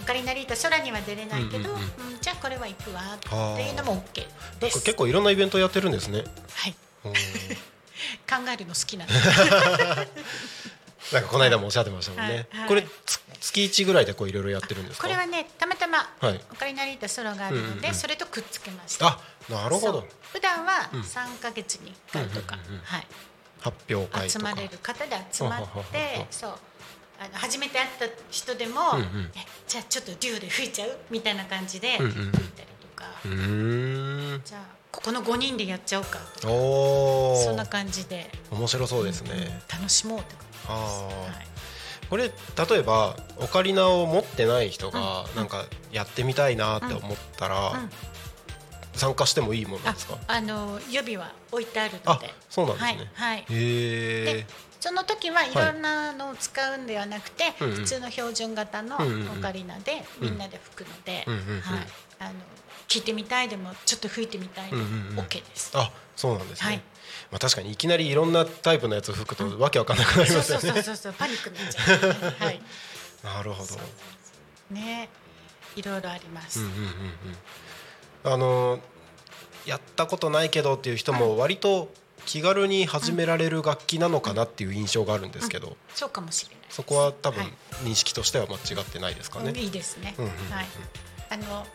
[0.02, 1.86] オカリナリータ空には出れないけど、うんうん
[2.22, 4.80] じゃあこれは行くわっていうのも OK なんです。
[4.80, 6.24] か結構いろんなイベントやってるんですね。
[6.54, 6.76] はい、
[8.28, 9.14] 考えるの好きなんで
[11.14, 15.08] なんかこの間もおっしゃってましたもんね、これつ月一ぐらいでこういろいろやってるんですか？
[15.08, 16.42] これはねたまたまはい。
[16.52, 19.08] オカリナリータ空があるので、それとくっつけました。
[19.08, 20.08] あなるほど。
[20.34, 21.00] 普段はうん。
[21.02, 23.08] 3ヶ月に1回とか、はい、
[23.62, 24.40] 発表会とか。
[24.40, 26.52] 集まれる方で集まってそう。
[27.18, 28.82] あの初めて会った人でも、
[29.68, 30.98] じゃあちょっとデュオで吹いちゃう？
[31.12, 34.42] みたいな感じで吹いたりとか、うーん。
[34.44, 36.20] じゃあここの5人でやっちゃおうか。
[36.46, 38.30] おおそんな感じで。
[38.52, 39.32] 面白そうですね、
[39.72, 39.80] うん。
[39.80, 40.36] 楽しもうって
[40.66, 40.90] 感じで
[42.02, 42.10] す。
[42.10, 47.90] これ例えばオカリナを持ってない人がなんかやってみたいなって思ったら、うん。
[48.94, 50.18] 参加してもいいものあですか？
[50.26, 54.46] あの予備は置いてあるのあでそうなんですね、はいで
[54.80, 61.26] その時はいろんなのを使うんではなくて、普通の標準型のオカリナでみんなで吹くので、
[62.20, 62.32] あの
[62.88, 64.84] 聞いてみたいでもちょっと吹いてみたいでも
[65.24, 65.72] OK です。
[65.74, 66.82] あそうなんですね、はい
[67.36, 72.36] まあ、確かにいきなりいろんなタイプのやつを吹くとわけわかんなくなりますよねそうそうそうそうパニックになっちゃう、ね。
[72.40, 72.62] はい。
[73.26, 73.76] なるほど
[74.72, 75.10] ね、
[75.76, 76.62] いろいろあります。
[76.62, 76.94] うんうんうんうん
[78.24, 78.80] あの
[79.66, 81.92] やったことないけどっていう人も割と
[82.26, 86.66] 気軽に始められる楽器なのかなっていう印象があるんですけど、そうかもしれない。
[86.70, 89.52] そこは多分はい認識としては間違ってないですかね。
[89.60, 90.16] いいですね。
[90.18, 90.68] うんうんうんはい。
[91.30, 91.68] あの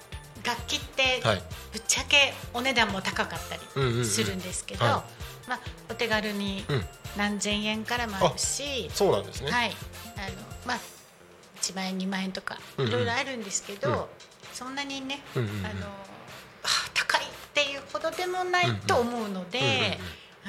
[0.45, 1.43] 楽器ってはい
[1.73, 5.05] ぶっちゃけお値段も高かったうんうんうんりするんですけど、は
[5.51, 6.85] まあお手軽にうん。
[7.17, 9.51] 何千円からもあるし、そうなんですね。
[9.51, 9.73] はい、
[10.17, 10.79] あのまあ
[11.61, 12.91] 1万円2万円とかうんうん。
[12.91, 14.05] いろいろあるんですけど、うん。
[14.53, 15.67] そんなにね、うんうんうん。
[15.67, 15.87] あの
[16.63, 19.81] あ高いっていうほどでもないと思うので、うんうんうん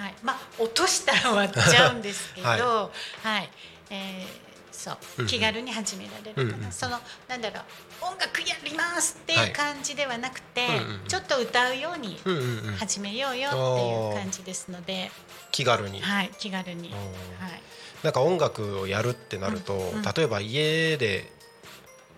[0.03, 2.89] はい、まあ落としたら割っちゃうんですけど、は
[3.23, 3.49] はい、
[3.89, 4.50] えー
[4.81, 5.27] そううんうん。
[5.27, 11.07] 気軽に始められるかな、うんうんそのなんだろう音楽やりますっていう感じではなくて、はいうんうんうん。
[11.07, 15.11] ちょっと歌うようにうんうんうん始めようよっていう感じですので、
[15.51, 17.61] 気軽に、はい、気軽に、はい、
[18.03, 20.01] なんか音楽をやるってなると、うんうん。
[20.01, 21.31] 例えば家で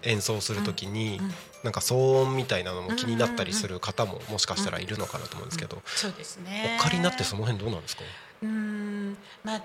[0.03, 1.34] 演奏するときに、うんうん
[1.64, 6.76] なんか騒音みたいなのも気になったりする方ももしかしたらいるのかなと思うんですけど、そうですね。
[6.78, 8.03] オカリナってその辺どうなんですか？
[8.41, 9.18] うーん。
[9.45, 9.61] まあ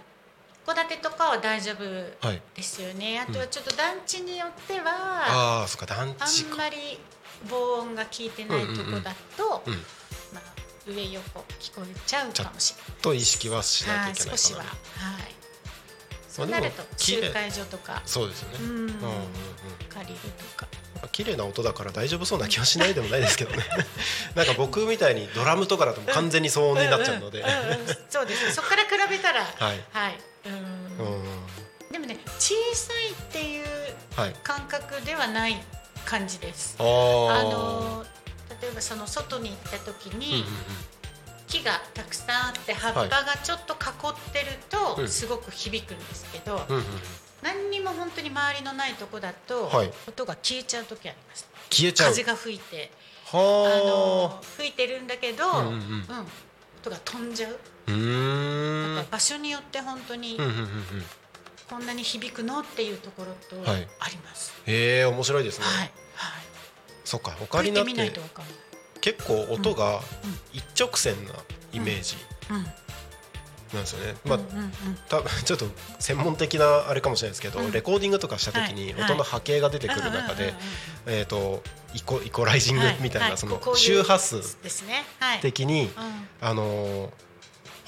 [0.69, 1.85] 戸建てとかは大丈夫
[2.27, 2.43] はい。
[2.55, 3.21] ですよね。
[3.21, 6.55] あとはちょっと団地によっては、ああそっか団あ地か。
[6.55, 6.99] んまり
[7.49, 9.75] 防音が効いてないとこだと、うん
[10.33, 10.43] まあ
[10.87, 13.03] 上横聞こえちゃうかもしれない。
[13.03, 14.12] と意識はしなきゃはい。
[14.12, 15.35] い、けない少しは、かなはい。
[16.29, 18.59] そうなると集会所とか、そうですよね。
[18.61, 18.91] うん、うんうんうん。
[19.93, 20.66] 借りるとか。
[21.12, 23.64] 綺麗な音だから大丈夫そうな気はしないでもないですけどね。
[24.35, 28.47] なんか僕みたいにドラムとかだと完全に騒音になっちゃうので、んんうんうんそうです。
[28.47, 28.53] ね。
[28.53, 29.85] そこから比べたら、 はい。
[29.93, 30.19] はい。
[31.90, 33.66] でもね、小さいっていう
[34.16, 35.57] はい感覚ではない
[36.05, 36.76] 感じです。
[36.78, 38.05] ああーの
[38.61, 40.44] 例えばその外に行った時に
[41.46, 43.76] 木がたくさんあって葉っぱがちょっと囲
[44.11, 45.09] ってるとうん。
[45.09, 46.61] すごく響くんですけど、
[47.42, 49.92] 何にも本当に周りのないとこだとはい。
[50.09, 51.49] 音が消えちゃう時あります。
[51.70, 52.11] 消えちゃう。
[52.11, 52.90] 風が吹いて。
[53.32, 56.05] あはの吹いてるんだけど、うん
[56.80, 57.59] 音が飛んじゃう。
[59.11, 60.38] 場所によって本当に
[61.68, 63.88] こんなに響くのっていうところとはい。
[64.01, 64.55] あります。
[64.66, 65.76] へえ面白いですね、はい。
[65.76, 65.90] はい。
[67.05, 68.12] そっかオカリナって。
[69.01, 70.03] 結構音がうん
[70.53, 71.32] 一直線な
[71.72, 72.16] イメージ
[72.51, 72.66] うん。
[73.74, 74.38] なんですよね、まあ
[75.11, 75.66] 多分 ちょっと
[75.99, 77.70] 専門的なあれかもしれないですけど、うん。
[77.70, 79.03] レコーディングとかした時にはい。
[79.03, 80.55] 音の波形が出てくる中で
[81.07, 81.62] うんえーと
[81.94, 83.38] イコイコライジングはいみたいな、はい。
[83.38, 85.05] その周波数ですね。
[85.20, 85.40] はい。
[85.40, 86.28] 的に、うん。
[86.40, 87.11] あのー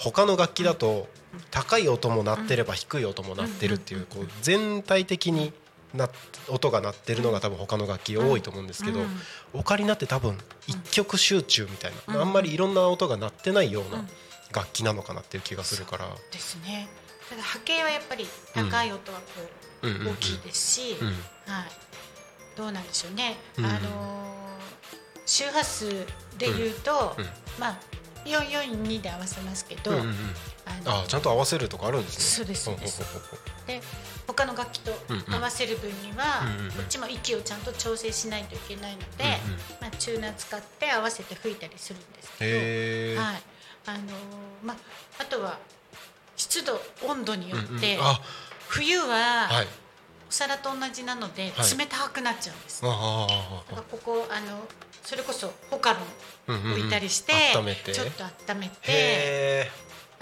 [0.00, 1.08] 他の楽器だと
[1.50, 5.52] 高い音も鳴ってれば低い音も鳴ってるっていうこう全体的に
[5.94, 6.08] な
[6.48, 9.08] 音が鳴ってるのが多分他の楽器多いと思うんですけど、うん。
[9.52, 12.20] オカリナって多分一曲集中みたいな、うん。
[12.20, 14.08] あんまりいろんな音が鳴ってないよううなん
[14.54, 16.06] 楽器なのかなっていう気がするから。
[16.32, 16.88] ですね。
[17.28, 19.24] ただ波形はやっぱり高い音はこ
[19.82, 21.16] う大きいですし、うんはい。
[22.56, 23.36] どうなんでしょうね。
[23.58, 23.66] うん。
[23.66, 24.30] あのー
[25.30, 25.88] 周波数
[26.38, 27.16] で言うと、
[27.56, 27.80] まあ
[28.24, 30.14] 四四二で合わせますけど、うんうんうん。
[30.86, 32.22] あちゃんと合わせるとかあるんですね。
[32.36, 33.02] そうですそうです。
[33.66, 33.80] で
[34.26, 34.92] 他の楽器と
[35.30, 39.58] 合わせる分には、うんうんこっちも息をちゃんと調整しないといけないので、うんうん。
[39.80, 43.20] まあチューナー使って合わせて吹いたりするんですけど。
[43.20, 43.42] はい、
[43.86, 44.00] あのー
[44.64, 44.76] まあ
[45.18, 45.58] あとは
[46.36, 48.06] 湿度温度によって、うんうん。
[48.06, 48.20] あ。
[48.68, 49.66] 冬ははい。
[50.28, 51.76] お皿と同じなのではい。
[51.76, 52.82] 冷たくなっちゃうんです。
[52.82, 52.88] こ
[54.04, 54.62] こあの
[55.04, 55.98] それこそホカロ
[56.48, 56.56] ああ。
[56.56, 57.92] ン置いたりして、温めて。
[57.92, 59.70] ちょっと温めて。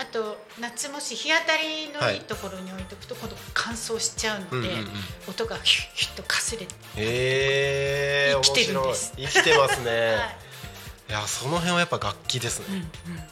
[0.01, 4.87] あと夏もし日当たりのいいところに置いておくと今度乾燥しちゃうので、うんうんうん
[5.29, 8.37] 音がヒュッヒュッとかすれて、へえ。
[8.41, 9.91] 生きてるんです生きてますね。
[10.15, 10.49] はい
[11.09, 12.85] いやその辺はやっぱ楽器ですね。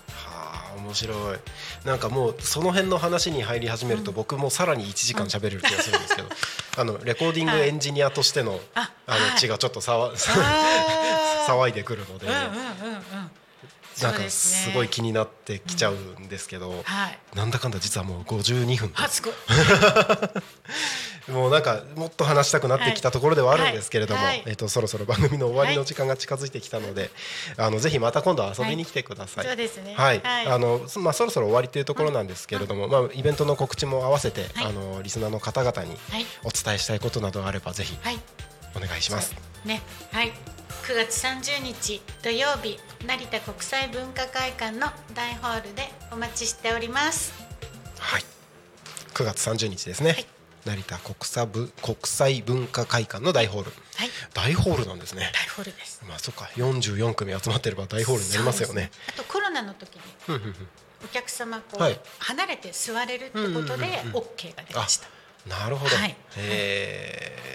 [0.09, 1.39] はあ面白い。
[1.85, 6.29] なんかもうその辺の話に入り始めると、僕もさらに1時間喋れる気がするんですけど、
[6.79, 10.17] あのレコーディングエンジニアとしての、ああのはい血がちょっとさわ、
[11.47, 13.31] 騒いでくるので、うんうんうんうん。
[14.03, 17.19] なんかすごい気になってきちゃうんですけど、はい。
[17.35, 18.93] なんだかんだ実はもう52分。
[21.33, 24.37] もうなんかもっと話したくなってきたところではあるんですけれども、はい。
[24.37, 24.43] はい。
[24.47, 27.11] えっとそろそろ番組の終わりの時間が近づいてきたので、
[27.57, 29.45] あのぜひまた今度遊びに来てください。
[29.45, 29.95] そうですね。
[29.97, 30.47] はい、はい。
[30.47, 34.67] あのそまあそろそろ終わりというところなんですけれども、まあイベントの告知も合わせて、はい。
[34.67, 36.27] あのリスナーの方々にはい。
[36.45, 38.21] お伝えしたいことなどあればぜひはい。
[38.77, 39.35] お願いします。
[39.65, 39.83] ね、
[40.13, 40.33] はい。
[40.87, 45.83] 9月30日土曜日成田国際文化会館の大ホールで
[46.13, 47.35] お待ちしております。
[47.99, 48.23] はい。
[49.13, 50.11] 9月30日ですね。
[50.11, 50.27] はい
[50.65, 53.73] 成田国際部国際文化会館の大ホール。
[53.97, 55.33] はい、大ホールなんですね。
[55.35, 56.05] 大ホールです。
[56.09, 58.75] まあそっか44組集まってれば大ホールになりますよね。
[58.75, 60.03] そうですあとコロナの時に
[61.05, 65.16] お客様こう、はい離れて座れるってことで OK が出ました。
[65.49, 65.97] なるほど。
[65.97, 67.47] はいえー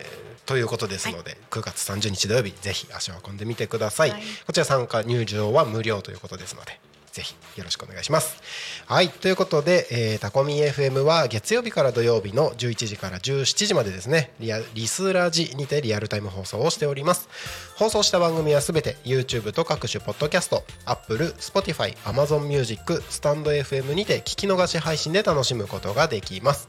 [0.52, 4.10] ということですので、9月30日土曜日ぜひ足を運んでみてください。
[4.10, 6.80] はいこちら参加入場は無料ということですので。
[7.12, 8.42] ぜひよろしくお願いします。
[8.88, 17.28] はいということで、えー、タコミ FM は月曜日から土曜日の11時から17時までですねリアリスラジにてリアルタイム放送をしております
[17.76, 26.68] 放送した番組はすべて YouTube と各種ポッドキャスト Apple、Spotify、Amazon Music、スタンド FM にて聞き逃し配信で楽しむことができます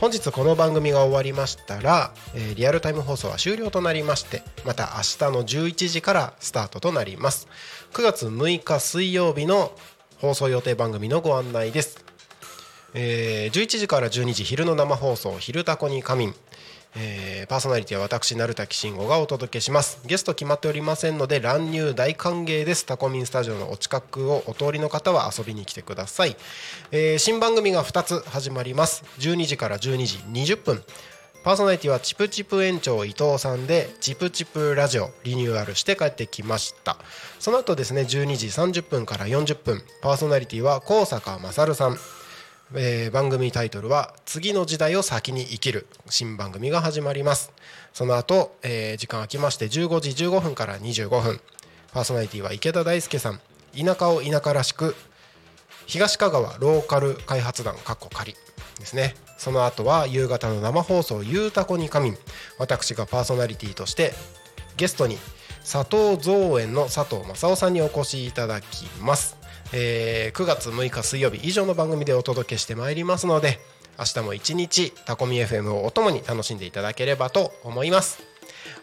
[0.00, 7.48] 本日この番組が終わりましたら、えーリアルタイム放送は終了となりましてまた明日の11時からスタートとなります。
[7.92, 9.72] 9月6日水曜日の
[10.18, 12.04] 放送予定番組のご案内です、
[12.94, 16.34] えー11時から12時昼の生放送「昼タコに仮眠」
[16.94, 19.98] えーパーソナリティは私成滝慎吾がお届けします。
[20.06, 22.86] ゲスト決まっておりませんので乱入大歓迎です。
[22.86, 26.36] タコミンスタジオのお近くをお通りの方は遊びに来てください、
[26.90, 29.04] えー新番組が2つ始まります。
[29.18, 30.18] 12時から12時
[30.54, 30.82] 20分。
[31.44, 36.96] パーソナリティはチプチプ園長伊藤さんでチプチプラジオリニューアルして帰ってきました。
[37.40, 39.82] その後ですね12時30分から40分。
[40.02, 41.96] パーソナリティは高坂勝さん。
[42.74, 47.52] えー番組タイトルは「次の時代を先に生きる」新番組が始まります。
[47.92, 51.40] その後、えー時間空きまして15時15分から25分。
[51.92, 53.40] パーソナリティは池田大輔さん。
[53.78, 54.94] 田舎を田舎らしく
[55.86, 58.34] 東香川ローカル開発団かっこ仮
[58.78, 59.14] ですね。
[59.38, 62.18] その後は夕方の生放送「ゆうたこに仮眠」
[62.58, 64.14] 私がパーソナリティとして
[64.76, 65.18] ゲストに
[65.62, 69.36] 佐藤造園の佐藤正夫さんにお越しいただきます、
[69.72, 73.58] えー9月6日水曜日以上の番組でお届けしてまいりますので
[73.98, 78.22] 明日も一日タコミ FM をお供に楽しんでいただければと思います。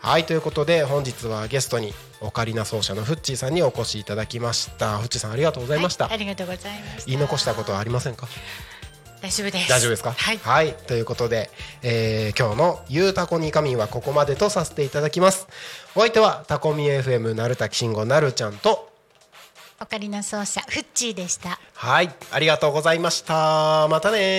[0.01, 4.97] はいということで本日はゲストにオカリナ奏者のフッチーさんにお越しいただきました。
[4.99, 7.03] フッチーさんありがとうございました、はいありがとうございました。
[7.07, 8.27] 言い残したことはありませんか？
[9.21, 9.69] 大丈夫です。
[9.69, 10.11] 大丈夫ですか？
[10.13, 10.73] はい。
[10.73, 11.49] ということで、
[11.81, 15.47] えー今日の「ゆうたこにかみん」はここまでとさせていただきます。
[15.95, 18.88] お相手はタコミ FM なるたきしんごなるちゃんと
[19.81, 21.59] オカリナ奏者フッチーでした。
[21.73, 23.87] はいありがとうございました。
[23.89, 24.29] またね